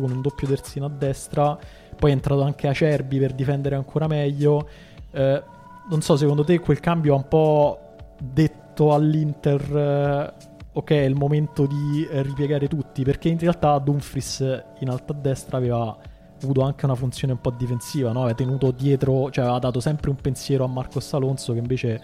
con 0.00 0.10
un 0.12 0.20
doppio 0.22 0.46
terzino 0.46 0.86
a 0.86 0.88
destra 0.88 1.58
poi 1.98 2.10
è 2.10 2.14
entrato 2.14 2.42
anche 2.42 2.68
Acerbi 2.68 3.18
per 3.18 3.32
difendere 3.34 3.74
ancora 3.74 4.06
meglio. 4.06 4.68
Eh, 5.10 5.42
non 5.90 6.00
so 6.00 6.16
secondo 6.16 6.44
te 6.44 6.60
quel 6.60 6.80
cambio 6.80 7.14
ha 7.14 7.16
un 7.16 7.28
po' 7.28 7.78
detto 8.20 8.94
all'Inter 8.94 9.76
eh, 9.76 10.56
ok, 10.72 10.90
è 10.90 11.04
il 11.04 11.14
momento 11.14 11.66
di 11.66 12.06
eh, 12.10 12.22
ripiegare 12.22 12.68
tutti, 12.68 13.02
perché 13.02 13.28
in 13.28 13.38
realtà 13.38 13.78
Dumfries 13.78 14.64
in 14.80 14.88
alta 14.88 15.12
destra 15.12 15.56
aveva 15.56 15.96
avuto 16.42 16.62
anche 16.62 16.84
una 16.84 16.94
funzione 16.94 17.32
un 17.32 17.40
po' 17.40 17.50
difensiva, 17.50 18.12
no? 18.12 18.20
aveva 18.20 18.34
tenuto 18.34 18.70
dietro, 18.70 19.30
cioè 19.30 19.44
aveva 19.44 19.58
dato 19.58 19.80
sempre 19.80 20.10
un 20.10 20.16
pensiero 20.16 20.64
a 20.64 20.68
Marcos 20.68 21.12
Alonso 21.14 21.52
che 21.52 21.58
invece 21.58 22.00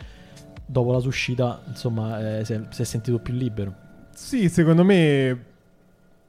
dopo 0.66 0.92
la 0.92 0.98
sua 0.98 1.10
uscita 1.10 1.62
insomma 1.66 2.38
eh, 2.38 2.44
si, 2.44 2.54
è, 2.54 2.60
si 2.70 2.82
è 2.82 2.84
sentito 2.84 3.18
più 3.18 3.34
libero. 3.34 3.82
Sì, 4.12 4.48
secondo 4.48 4.84
me 4.84 5.44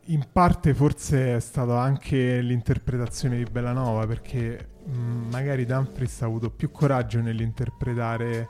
in 0.05 0.25
parte 0.31 0.73
forse 0.73 1.35
è 1.35 1.39
stata 1.39 1.79
anche 1.79 2.39
l'interpretazione 2.41 3.37
di 3.37 3.45
Bellanova 3.45 4.05
perché 4.05 4.69
mh, 4.83 5.29
magari 5.31 5.65
Dumfries 5.65 6.21
ha 6.21 6.25
avuto 6.25 6.51
più 6.51 6.69
coraggio 6.69 7.21
nell'interpretare 7.21 8.49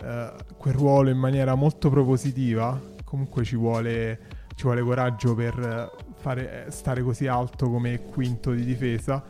uh, 0.00 0.54
quel 0.56 0.74
ruolo 0.74 1.10
in 1.10 1.18
maniera 1.18 1.54
molto 1.54 1.88
propositiva 1.88 2.96
comunque 3.08 3.42
ci 3.42 3.56
vuole, 3.56 4.20
ci 4.54 4.64
vuole 4.64 4.82
coraggio 4.82 5.34
per 5.34 5.90
fare, 6.16 6.66
stare 6.68 7.02
così 7.02 7.26
alto 7.26 7.70
come 7.70 8.00
quinto 8.02 8.52
di 8.52 8.66
difesa. 8.66 9.24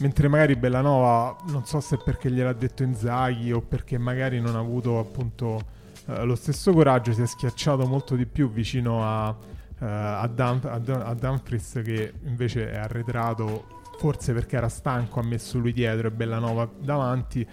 Mentre 0.00 0.26
magari 0.26 0.56
Bellanova, 0.56 1.36
non 1.48 1.64
so 1.64 1.78
se 1.78 1.98
perché 2.02 2.28
gliel'ha 2.28 2.54
detto 2.54 2.82
Inzaghi 2.82 3.52
o 3.52 3.60
perché 3.60 3.98
magari 3.98 4.40
non 4.40 4.56
ha 4.56 4.58
avuto 4.58 4.98
appunto 4.98 5.60
eh, 6.06 6.24
lo 6.24 6.34
stesso 6.34 6.72
coraggio, 6.72 7.12
si 7.12 7.22
è 7.22 7.26
schiacciato 7.26 7.86
molto 7.86 8.16
di 8.16 8.26
più 8.26 8.50
vicino 8.50 9.04
a, 9.04 9.36
eh, 9.78 9.86
a, 9.86 10.26
Dum- 10.26 10.64
a, 10.64 10.78
Dum- 10.78 11.02
a 11.04 11.14
Dumfries 11.14 11.82
che 11.84 12.12
invece 12.24 12.72
è 12.72 12.78
arretrato 12.78 13.78
forse 13.98 14.32
perché 14.32 14.56
era 14.56 14.68
stanco, 14.68 15.20
ha 15.20 15.22
messo 15.22 15.58
lui 15.58 15.72
dietro 15.72 16.08
e 16.08 16.10
Bellanova 16.10 16.68
davanti. 16.80 17.46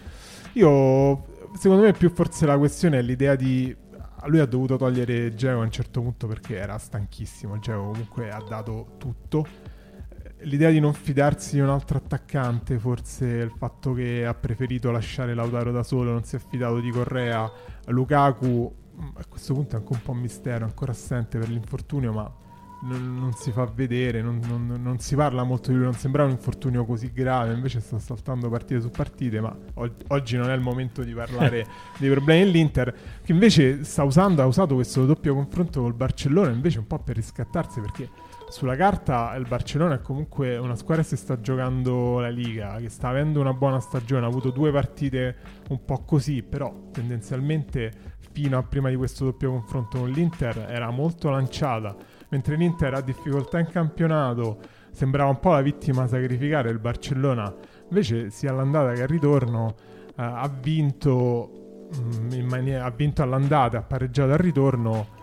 Io, 0.54 1.26
secondo 1.56 1.84
me, 1.84 1.92
più 1.92 2.10
forse 2.10 2.46
la 2.46 2.58
questione 2.58 2.98
è 2.98 3.02
l'idea 3.02 3.36
di 3.36 3.76
lui 4.28 4.40
ha 4.40 4.46
dovuto 4.46 4.78
togliere 4.78 5.34
Geo 5.34 5.60
a 5.60 5.64
un 5.64 5.72
certo 5.72 6.02
punto 6.02 6.28
perché 6.28 6.58
era 6.58 6.78
stanchissimo. 6.78 7.60
Geo 7.60 7.92
comunque 7.92 8.30
ha 8.30 8.42
dato 8.48 8.96
tutto. 8.98 9.46
L'idea 10.42 10.70
di 10.70 10.80
non 10.80 10.94
fidarsi 10.94 11.56
di 11.56 11.62
un 11.62 11.70
altro 11.70 11.98
attaccante, 11.98 12.78
forse 12.78 13.26
il 13.26 13.52
fatto 13.58 13.94
che 13.94 14.26
ha 14.26 14.36
preferito 14.36 14.92
lasciare 14.92 15.34
Lautaro 15.34 15.72
da 15.72 15.82
solo, 15.82 16.12
non 16.12 16.24
si 16.24 16.36
è 16.36 16.40
fidato 16.40 16.80
di 16.80 16.92
Correa. 16.92 17.52
Lukaku 17.88 18.76
a 19.16 19.26
questo 19.28 19.54
punto 19.54 19.76
è 19.76 19.80
anche 19.80 19.94
un 19.94 20.02
po' 20.02 20.12
un 20.12 20.20
mistero, 20.20 20.66
ancora 20.66 20.92
assente 20.92 21.40
per 21.40 21.50
l'infortunio, 21.50 22.12
ma 22.12 22.32
non, 22.82 23.18
non, 23.18 23.34
si 23.34 23.52
fa 23.52 23.66
vedere, 23.66 24.22
non, 24.22 24.40
non, 24.48 24.80
non, 24.82 25.00
si 25.00 25.16
parla 25.16 25.44
molto 25.44 25.70
di 25.70 25.76
lui, 25.76 25.86
non 25.86 25.94
sembrava 25.94 26.30
un 26.30 26.36
infortunio 26.36 26.86
così 26.86 27.12
grave, 27.12 27.54
invece 27.54 27.80
sta 27.80 27.98
saltando 28.00 28.50
partite 28.50 28.82
su 28.82 28.90
partite, 28.90 29.42
ma 29.42 29.56
o- 29.76 29.96
oggi 30.08 30.38
non 30.38 30.50
è 30.50 30.54
il 30.54 30.62
momento 30.62 31.04
di 31.04 31.14
parlare 31.14 31.66
dei 31.98 32.10
problemi 32.10 32.44
dell'Inter, 32.44 32.96
che 33.24 33.32
invece 33.32 33.84
sta 33.84 34.04
usando, 34.04 34.42
ha 34.42 34.46
usato 34.46 34.76
questo 34.76 35.06
doppio 35.06 35.34
confronto 35.34 35.82
col 35.82 35.94
Barcellona, 35.94 36.52
invece 36.52 36.80
un 36.80 36.88
po' 36.88 37.00
per 37.00 37.16
riscattarsi, 37.16 37.80
perché 37.82 38.10
sulla 38.50 38.76
carta 38.76 39.36
il 39.36 39.46
Barcellona 39.48 39.96
è 39.96 40.02
comunque 40.02 40.58
una 40.58 40.76
squadra 40.76 41.04
che 41.04 41.10
si 41.10 41.18
sta 41.18 41.42
giocando 41.42 42.20
la 42.20 42.30
Liga, 42.30 42.78
che 42.80 42.90
sta 42.90 43.10
avendo 43.10 43.40
una 43.40 43.54
buona 43.54 43.80
stagione, 43.80 44.26
ha 44.26 44.30
avuto 44.30 44.52
due 44.52 44.72
partite 44.72 45.36
un 45.70 45.84
po' 45.84 46.04
così, 46.04 46.44
però 46.44 46.90
tendenzialmente 46.92 48.16
fino 48.32 48.58
a 48.58 48.64
prima 48.64 48.90
di 48.90 48.96
questo 48.96 49.26
doppio 49.26 49.50
confronto 49.50 49.98
con 49.98 50.12
l'Inter 50.12 50.68
era 50.70 50.92
molto 50.92 51.32
lanciata 51.32 51.96
mentre 52.30 52.56
l'Inter 52.56 52.94
ha 52.94 53.02
difficoltà 53.02 53.60
in 53.60 53.68
campionato, 53.68 54.60
sembrava 54.92 55.30
un 55.30 55.40
po' 55.40 55.52
la 55.52 55.62
vittima 55.62 56.08
sacrificare 56.08 56.70
il 56.70 56.80
Barcellona, 56.80 57.54
invece 57.90 58.30
sia 58.30 58.52
all'andata 58.52 58.94
che 58.94 59.02
al 59.04 59.08
ritorno 59.08 59.76
eh, 60.08 60.14
ha 60.16 60.50
vinto 60.62 61.88
mh, 61.92 62.34
in 62.34 62.48
maniera, 62.48 62.86
ha 62.86 62.92
vinto 62.92 63.22
all'andata, 63.22 63.78
ha 63.78 63.84
pareggiato 63.84 64.32
al 64.32 64.40
ritorno 64.40 65.16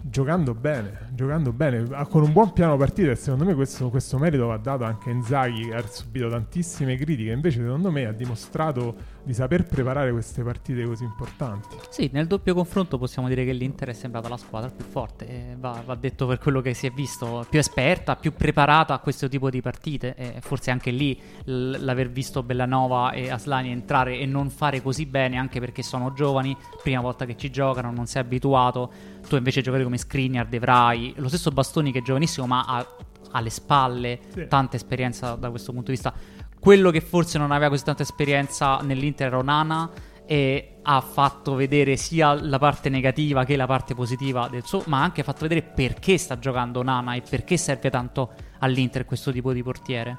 giocando 0.00 0.54
bene, 0.54 1.08
giocando 1.12 1.52
bene, 1.52 1.84
con 2.08 2.22
un 2.22 2.32
buon 2.32 2.52
piano 2.52 2.76
partita. 2.76 3.10
E 3.10 3.16
secondo 3.16 3.44
me 3.44 3.54
questo, 3.54 3.90
questo 3.90 4.18
merito 4.18 4.46
va 4.46 4.56
dato 4.56 4.84
anche 4.84 5.10
a 5.10 5.12
Inzaghi 5.12 5.68
che 5.68 5.74
ha 5.74 5.86
subito 5.86 6.28
tantissime 6.28 6.96
critiche, 6.96 7.32
invece 7.32 7.62
secondo 7.62 7.90
me 7.90 8.06
ha 8.06 8.12
dimostrato 8.12 8.94
di 9.22 9.34
saper 9.34 9.66
preparare 9.66 10.10
queste 10.12 10.42
partite 10.42 10.84
così 10.84 11.04
importanti. 11.04 11.76
Sì, 11.90 12.08
nel 12.12 12.26
doppio 12.26 12.54
confronto 12.54 12.98
possiamo 12.98 13.28
dire 13.28 13.44
che 13.44 13.52
l'Inter 13.52 13.88
è 13.88 13.92
sembrata 13.92 14.28
la 14.28 14.36
squadra 14.36 14.70
più 14.70 14.84
forte, 14.84 15.56
va, 15.58 15.82
va, 15.84 15.94
detto 15.94 16.26
per 16.26 16.38
quello 16.38 16.60
che 16.60 16.74
si 16.74 16.86
è 16.86 16.90
visto, 16.90 17.44
più 17.48 17.58
esperta, 17.58 18.16
più 18.16 18.32
preparata 18.32 18.94
a 18.94 18.98
questo 18.98 19.28
tipo 19.28 19.50
di 19.50 19.60
partite 19.60 20.14
e 20.14 20.40
forse 20.40 20.70
anche 20.70 20.90
lì 20.90 21.20
l'aver 21.44 22.10
visto 22.10 22.42
Bellanova 22.42 23.12
e 23.12 23.30
Aslani 23.30 23.70
entrare 23.70 24.18
e 24.18 24.26
non 24.26 24.50
fare 24.50 24.82
così 24.82 25.06
bene 25.06 25.36
anche 25.36 25.60
perché 25.60 25.82
sono 25.82 26.12
giovani, 26.12 26.56
prima 26.82 27.00
volta 27.00 27.24
che 27.24 27.36
ci 27.36 27.50
giocano, 27.50 27.90
non 27.90 28.06
sei 28.06 28.22
abituato, 28.22 28.90
tu 29.28 29.36
invece 29.36 29.60
giocare 29.60 29.84
come 29.84 29.98
Skriniar, 29.98 30.46
De 30.46 30.58
Vrij, 30.58 31.14
lo 31.16 31.28
stesso 31.28 31.50
Bastoni 31.50 31.92
che 31.92 31.98
è 31.98 32.02
giovanissimo 32.02 32.46
ma 32.46 32.64
ha 32.64 32.86
alle 33.32 33.50
spalle 33.50 34.20
sì. 34.32 34.46
tanta 34.48 34.76
esperienza 34.76 35.34
da 35.34 35.50
questo 35.50 35.72
punto 35.72 35.90
di 35.90 35.96
vista. 35.96 36.14
Quello 36.60 36.90
che 36.90 37.00
forse 37.00 37.38
non 37.38 37.52
aveva 37.52 37.70
così 37.70 37.84
tanta 37.84 38.02
esperienza 38.02 38.78
nell'Inter 38.82 39.28
era 39.28 39.38
Onana 39.38 39.90
e 40.26 40.78
ha 40.82 41.00
fatto 41.00 41.54
vedere 41.54 41.96
sia 41.96 42.34
la 42.34 42.58
parte 42.58 42.88
negativa 42.90 43.44
che 43.44 43.56
la 43.56 43.66
parte 43.66 43.94
positiva 43.94 44.48
del 44.50 44.62
suo, 44.64 44.82
ma 44.86 45.00
ha 45.00 45.04
anche 45.04 45.22
fatto 45.22 45.40
vedere 45.42 45.62
perché 45.62 46.18
sta 46.18 46.38
giocando 46.38 46.82
Nana 46.82 47.14
e 47.14 47.22
perché 47.22 47.56
serve 47.56 47.88
tanto 47.88 48.32
all'Inter 48.58 49.04
questo 49.06 49.32
tipo 49.32 49.52
di 49.52 49.62
portiere. 49.62 50.18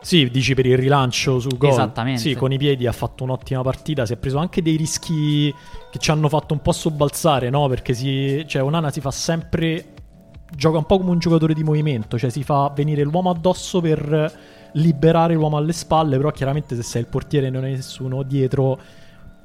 Sì, 0.00 0.30
dici 0.30 0.54
per 0.54 0.66
il 0.66 0.78
rilancio 0.78 1.38
sul 1.38 1.58
gol. 1.58 1.70
Esattamente. 1.70 2.20
Sì, 2.20 2.34
con 2.34 2.50
i 2.52 2.58
piedi 2.58 2.86
ha 2.86 2.92
fatto 2.92 3.22
un'ottima 3.22 3.62
partita. 3.62 4.06
Si 4.06 4.14
è 4.14 4.16
preso 4.16 4.38
anche 4.38 4.62
dei 4.62 4.76
rischi 4.76 5.54
che 5.90 5.98
ci 5.98 6.10
hanno 6.10 6.28
fatto 6.28 6.54
un 6.54 6.62
po' 6.62 6.72
sobbalzare, 6.72 7.50
no? 7.50 7.68
Perché 7.68 7.92
si, 7.92 8.44
cioè, 8.48 8.62
Onana 8.62 8.90
si 8.90 9.00
fa 9.00 9.10
sempre. 9.10 9.92
gioca 10.56 10.78
un 10.78 10.86
po' 10.86 10.98
come 10.98 11.10
un 11.10 11.18
giocatore 11.18 11.54
di 11.54 11.62
movimento, 11.62 12.18
cioè 12.18 12.30
si 12.30 12.42
fa 12.42 12.72
venire 12.74 13.02
l'uomo 13.02 13.30
addosso 13.30 13.80
per 13.80 14.49
liberare 14.72 15.34
l'uomo 15.34 15.56
alle 15.56 15.72
spalle. 15.72 16.16
Però 16.16 16.30
chiaramente, 16.30 16.74
se 16.76 16.82
sei 16.82 17.02
il 17.02 17.08
portiere 17.08 17.48
e 17.48 17.50
non 17.50 17.64
hai 17.64 17.72
nessuno 17.72 18.22
dietro, 18.22 18.78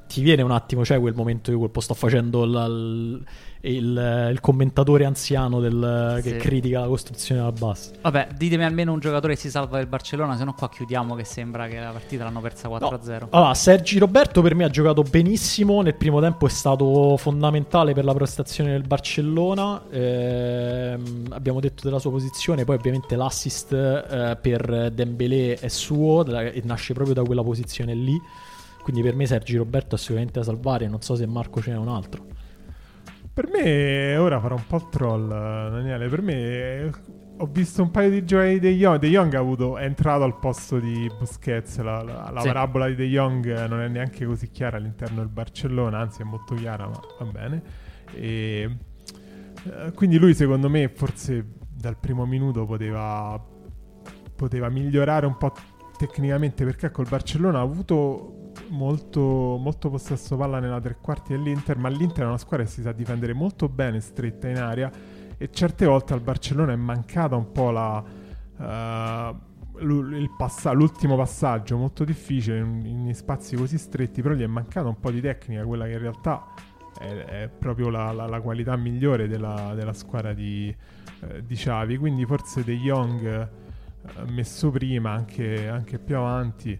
ti 0.08 0.22
viene 0.22 0.42
un 0.42 0.52
attimo, 0.52 0.82
c'è 0.82 0.88
cioè 0.88 1.00
quel 1.00 1.14
momento 1.16 1.52
di 1.52 1.58
colpo. 1.58 1.80
Sto 1.80 1.94
facendo 1.94 2.46
la, 2.46 2.66
il, 3.70 4.30
il 4.32 4.40
commentatore 4.40 5.06
anziano 5.06 5.60
del, 5.60 6.20
che 6.24 6.38
critica 6.38 6.82
la 6.82 6.88
costruzione 6.88 7.42
della 7.42 7.52
bassa. 7.52 7.92
Vabbè, 8.02 8.30
ditemi 8.38 8.64
almeno 8.64 8.94
un 8.94 9.00
giocatore 9.00 9.34
che 9.34 9.40
si 9.40 9.50
salva 9.50 9.78
del 9.78 9.88
Barcellona, 9.88 10.38
se 10.38 10.44
no 10.44 10.54
qua 10.54 10.70
chiudiamo 10.70 11.16
che 11.16 11.24
sembra 11.24 11.68
che 11.68 11.80
la 11.80 11.92
partita 11.92 12.24
l'hanno 12.24 12.42
persa 12.42 12.70
4-0. 12.70 13.20
No. 13.20 13.28
Allora, 13.32 13.54
Sergi 13.54 13.98
Roberto 13.98 14.42
per 14.42 14.56
me 14.56 14.66
ha 14.66 14.70
giocato 14.70 15.02
benissimo, 15.02 15.82
nel 15.82 15.96
primo 15.96 16.22
tempo 16.22 16.46
è 16.46 16.50
stato 16.50 17.18
fondamentale 17.18 17.94
per 17.94 18.06
la 18.06 18.14
prestazione 18.14 18.72
del 18.72 18.84
Barcellona, 18.84 19.82
eh, 19.90 20.98
abbiamo 21.30 21.60
detto 21.60 21.84
della 21.84 22.00
sua 22.00 22.12
posizione, 22.12 22.64
poi 22.66 22.76
ovviamente 22.76 23.16
l'assist 23.16 23.74
eh, 23.74 24.38
per 24.40 24.92
Dembélé 24.92 25.56
è 25.56 25.68
suo 25.68 26.26
e 26.26 26.62
nasce 26.64 26.94
proprio 26.94 27.16
da 27.16 27.24
quella 27.24 27.44
posizione 27.44 27.94
lì. 27.94 28.22
Quindi 28.86 29.02
per 29.02 29.16
me 29.16 29.26
Sergi 29.26 29.58
Roberto 29.58 29.96
è 29.96 29.98
sicuramente 29.98 30.38
da 30.38 30.46
salvare. 30.46 30.88
Non 30.88 31.02
so 31.02 31.16
se 31.16 31.26
Marco 31.26 31.60
ce 31.60 31.72
n'è 31.72 31.76
un 31.76 31.88
altro. 31.88 32.24
Per 33.34 33.48
me, 33.48 34.16
ora 34.16 34.40
farò 34.40 34.54
un 34.54 34.68
po' 34.68 34.76
il 34.76 34.90
troll, 34.90 35.28
Daniele. 35.28 36.08
Per 36.08 36.22
me, 36.22 36.92
ho 37.38 37.48
visto 37.48 37.82
un 37.82 37.90
paio 37.90 38.12
di 38.12 38.24
giochi 38.26 38.60
De 38.60 38.76
Jong. 38.76 39.00
De 39.00 39.08
Jong 39.08 39.34
ha 39.34 39.40
avuto, 39.40 39.78
è 39.78 39.86
entrato 39.86 40.24
al 40.24 40.38
posto 40.38 40.78
di 40.78 41.10
Busquets. 41.18 41.80
La, 41.80 42.04
la, 42.04 42.30
la 42.32 42.42
sì. 42.42 42.46
parabola 42.46 42.86
di 42.86 42.94
De 42.94 43.08
Jong 43.08 43.66
non 43.66 43.80
è 43.80 43.88
neanche 43.88 44.24
così 44.24 44.52
chiara 44.52 44.78
all'interno 44.78 45.18
del 45.18 45.30
Barcellona, 45.30 45.98
anzi, 45.98 46.22
è 46.22 46.26
molto 46.26 46.54
chiara, 46.54 46.88
ma 46.88 47.00
va 47.22 47.26
bene. 47.26 47.64
E, 48.14 48.78
eh, 49.64 49.92
quindi, 49.96 50.20
lui, 50.20 50.36
secondo 50.36 50.70
me, 50.70 50.90
forse 50.90 51.44
dal 51.76 51.98
primo 51.98 52.28
minuto 52.28 52.68
poteva, 52.68 53.44
poteva 54.36 54.70
migliorare 54.70 55.26
un 55.26 55.38
po' 55.38 55.52
tecnicamente 55.98 56.64
perché 56.64 56.92
col 56.92 57.08
Barcellona 57.10 57.58
ha 57.58 57.64
avuto 57.64 58.44
molto, 58.70 59.58
molto 59.58 59.90
possesso 59.90 60.36
palla 60.36 60.60
nella 60.60 60.80
tre 60.80 60.98
quarti 61.00 61.34
dell'Inter, 61.34 61.78
ma 61.78 61.90
l'Inter 61.90 62.24
è 62.24 62.28
una 62.28 62.38
squadra 62.38 62.66
che 62.66 62.72
si 62.72 62.82
sa 62.82 62.92
difendere 62.92 63.34
molto 63.34 63.70
bene 63.70 64.00
stretta 64.00 64.48
in 64.48 64.58
aria 64.58 64.92
e 65.38 65.50
certe 65.52 65.86
volte 65.86 66.14
al 66.14 66.22
Barcellona 66.22 66.72
è 66.72 66.78
mancata 66.78 67.36
un 67.36 67.52
po' 67.52 67.72
la, 67.72 68.04
uh, 68.58 70.28
pass- 70.38 70.72
l'ultimo 70.72 71.16
passaggio 71.18 71.78
molto 71.78 72.04
difficile 72.04 72.60
in, 72.60 73.08
in, 73.08 73.14
spazi 73.14 73.56
così 73.56 73.78
stretti, 73.78 74.22
però 74.22 74.34
gli 74.34 74.44
è 74.44 74.48
mancata 74.48 74.88
un 74.88 75.00
po' 75.00 75.12
di 75.12 75.22
tecnica, 75.22 75.64
quella 75.66 75.86
che 75.86 75.92
in 75.92 76.00
realtà 76.00 76.46
è, 76.98 77.08
è 77.44 77.50
proprio 77.50 77.90
la, 77.90 78.12
la, 78.12 78.28
la, 78.28 78.40
qualità 78.42 78.76
migliore 78.78 79.28
della, 79.28 79.74
della 79.76 79.94
squadra 79.94 80.34
di, 80.34 80.76
uh, 81.22 81.42
di 81.42 81.56
Xavi, 81.56 81.98
quindi 81.98 82.26
forse 82.26 82.64
De 82.64 82.76
Jong 82.76 83.50
uh, 84.02 84.32
messo 84.32 84.72
prima, 84.72 85.12
anche, 85.12 85.68
anche 85.68 86.00
più 86.00 86.16
avanti 86.16 86.80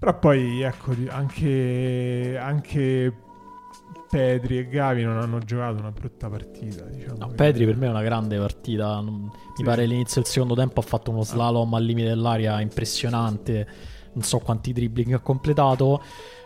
però 0.00 0.18
poi, 0.18 0.62
ecco, 0.62 0.94
anche, 1.10 2.38
anche 2.40 3.14
Pedri 4.08 4.58
e 4.58 4.66
Gavi 4.66 5.04
non 5.04 5.18
hanno 5.18 5.40
giocato 5.40 5.78
una 5.78 5.92
brutta 5.92 6.30
partita. 6.30 6.84
Diciamo 6.84 7.18
no, 7.18 7.28
Pedri 7.28 7.66
per 7.66 7.76
me 7.76 7.86
è 7.86 7.90
una 7.90 8.02
grande 8.02 8.38
partita. 8.38 9.02
Mi 9.02 9.30
sì. 9.54 9.62
pare 9.62 9.84
all'inizio 9.84 10.22
del 10.22 10.30
secondo 10.30 10.54
tempo 10.54 10.80
ha 10.80 10.82
fatto 10.82 11.10
uno 11.10 11.22
slalom 11.22 11.74
al 11.74 11.84
limite 11.84 12.08
dell'aria 12.08 12.60
impressionante. 12.62 13.68
Non 14.14 14.24
so 14.24 14.38
quanti 14.38 14.72
dribbling 14.72 15.12
ha 15.12 15.20
completato. 15.20 16.02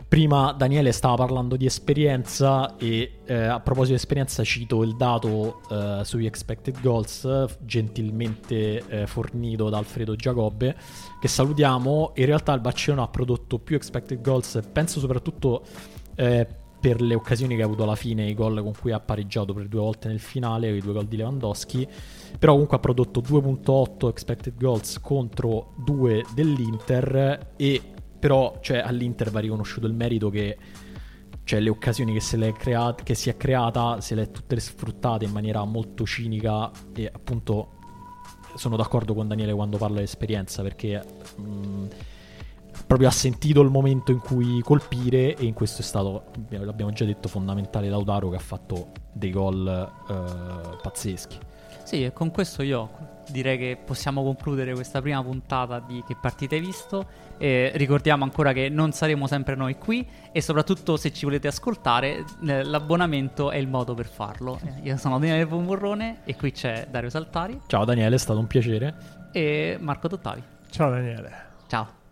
Prima 0.09 0.53
Daniele 0.53 0.93
stava 0.93 1.17
parlando 1.17 1.57
di 1.57 1.67
esperienza 1.67 2.77
e 2.77 3.21
eh, 3.25 3.35
a 3.35 3.59
proposito 3.59 3.95
di 3.95 4.01
esperienza 4.01 4.45
cito 4.45 4.83
il 4.83 4.97
dato 4.97 5.63
eh, 5.71 6.01
sugli 6.05 6.27
expected 6.27 6.81
goals 6.81 7.27
gentilmente 7.61 8.83
eh, 8.87 9.07
fornito 9.07 9.69
da 9.71 9.79
Alfredo 9.79 10.15
Giacobbe 10.15 10.77
che 11.21 11.29
salutiamo. 11.29 12.13
In 12.17 12.27
realtà 12.27 12.53
il 12.53 12.61
Barcellona 12.61 13.03
ha 13.03 13.09
prodotto 13.09 13.59
più 13.59 13.77
expected 13.77 14.21
goals, 14.21 14.61
penso 14.73 15.01
soprattutto 15.01 15.65
eh, 16.15 16.47
per 16.85 17.01
le 17.01 17.15
occasioni 17.15 17.57
che 17.57 17.63
ha 17.63 17.65
avuto 17.65 17.85
alla 17.85 17.97
fine, 17.97 18.27
i 18.27 18.35
gol 18.35 18.63
con 18.63 18.75
cui 18.79 18.93
ha 18.93 19.01
pareggiato 19.01 19.55
per 19.55 19.69
due 19.69 19.81
volte 19.81 20.09
nel 20.09 20.21
finale, 20.21 20.69
i 20.69 20.81
due 20.81 20.93
gol 20.93 21.07
di 21.07 21.17
Lewandowski, 21.17 21.89
però 22.39 22.53
comunque 22.53 22.77
ha 22.77 22.81
prodotto 22.81 23.21
2.8 23.23 24.09
expected 24.09 24.55
goals 24.59 25.01
contro 25.01 25.73
2 25.83 26.25
dell'Inter 26.35 27.53
e 27.57 27.94
però 28.25 28.57
cioè, 28.63 28.79
all'Inter 28.79 29.31
va 29.31 29.41
riconosciuto 29.41 29.87
il 29.87 29.93
merito 29.93 30.31
che 30.31 30.57
cioè, 31.45 31.61
le 31.61 31.69
occasioni 31.69 32.15
che, 32.15 32.21
se 32.21 32.55
creat- 32.55 33.03
che 33.03 33.15
si 33.15 33.29
è 33.29 33.37
creata 33.37 34.01
se 34.01 34.15
le 34.15 34.23
è 34.23 34.31
tutte 34.31 34.59
sfruttate 34.59 35.27
in 35.27 35.31
maniera 35.31 35.63
molto 35.65 36.07
cinica 36.07 36.71
e 36.95 37.11
appunto 37.13 37.73
sono 38.55 38.77
d'accordo 38.77 39.13
con 39.13 39.29
Daniele 39.29 39.53
quando 39.53 39.77
parla 39.77 39.99
di 39.99 40.05
esperienza 40.05 40.63
perché 40.63 41.05
mh, 41.37 41.87
proprio 42.87 43.09
ha 43.09 43.11
sentito 43.11 43.61
il 43.61 43.69
momento 43.69 44.11
in 44.11 44.21
cui 44.21 44.63
colpire 44.63 45.37
e 45.37 45.45
in 45.45 45.53
questo 45.53 45.83
è 45.83 45.85
stato, 45.85 46.31
l'abbiamo 46.49 46.93
già 46.93 47.05
detto, 47.05 47.29
fondamentale 47.29 47.91
Lautaro 47.91 48.31
che 48.31 48.37
ha 48.37 48.41
fatto 48.41 48.93
dei 49.13 49.33
gol 49.33 49.69
eh, 49.69 50.79
pazzeschi. 50.81 51.39
Sì, 51.85 52.03
e 52.03 52.13
con 52.13 52.31
questo 52.31 52.63
io 52.63 53.13
direi 53.31 53.59
che 53.59 53.79
possiamo 53.83 54.23
concludere 54.23 54.73
questa 54.75 55.01
prima 55.01 55.23
puntata 55.23 55.81
di 55.81 56.03
Che 56.07 56.17
partita 56.21 56.55
hai 56.55 56.61
visto. 56.61 57.07
E 57.37 57.73
ricordiamo 57.75 58.25
ancora 58.25 58.53
che 58.53 58.69
non 58.69 58.93
saremo 58.93 59.27
sempre 59.27 59.55
noi 59.55 59.77
qui 59.77 60.07
e 60.33 60.41
soprattutto 60.41 60.97
se 60.97 61.13
ci 61.13 61.25
volete 61.25 61.49
ascoltare 61.49 62.25
l'abbonamento 62.41 63.51
è 63.51 63.57
il 63.57 63.69
modo 63.69 63.95
per 63.95 64.07
farlo. 64.07 64.59
Eh, 64.65 64.89
io 64.89 64.97
sono 64.97 65.19
Daniele 65.19 65.47
Pomorrone 65.47 66.21
e 66.25 66.37
qui 66.37 66.53
c'è 66.53 66.87
Dario 66.91 67.11
Saltari. 67.11 67.61
Ciao 67.67 67.85
Daniele, 67.85 68.15
è 68.15 68.19
stato 68.19 68.39
un 68.39 68.47
piacere. 68.47 68.95
E 69.33 69.77
Marco 69.81 70.09
Dottavi. 70.09 70.43
Ciao 70.71 70.91
Daniele. 70.91 71.33
Ciao. 71.67 72.03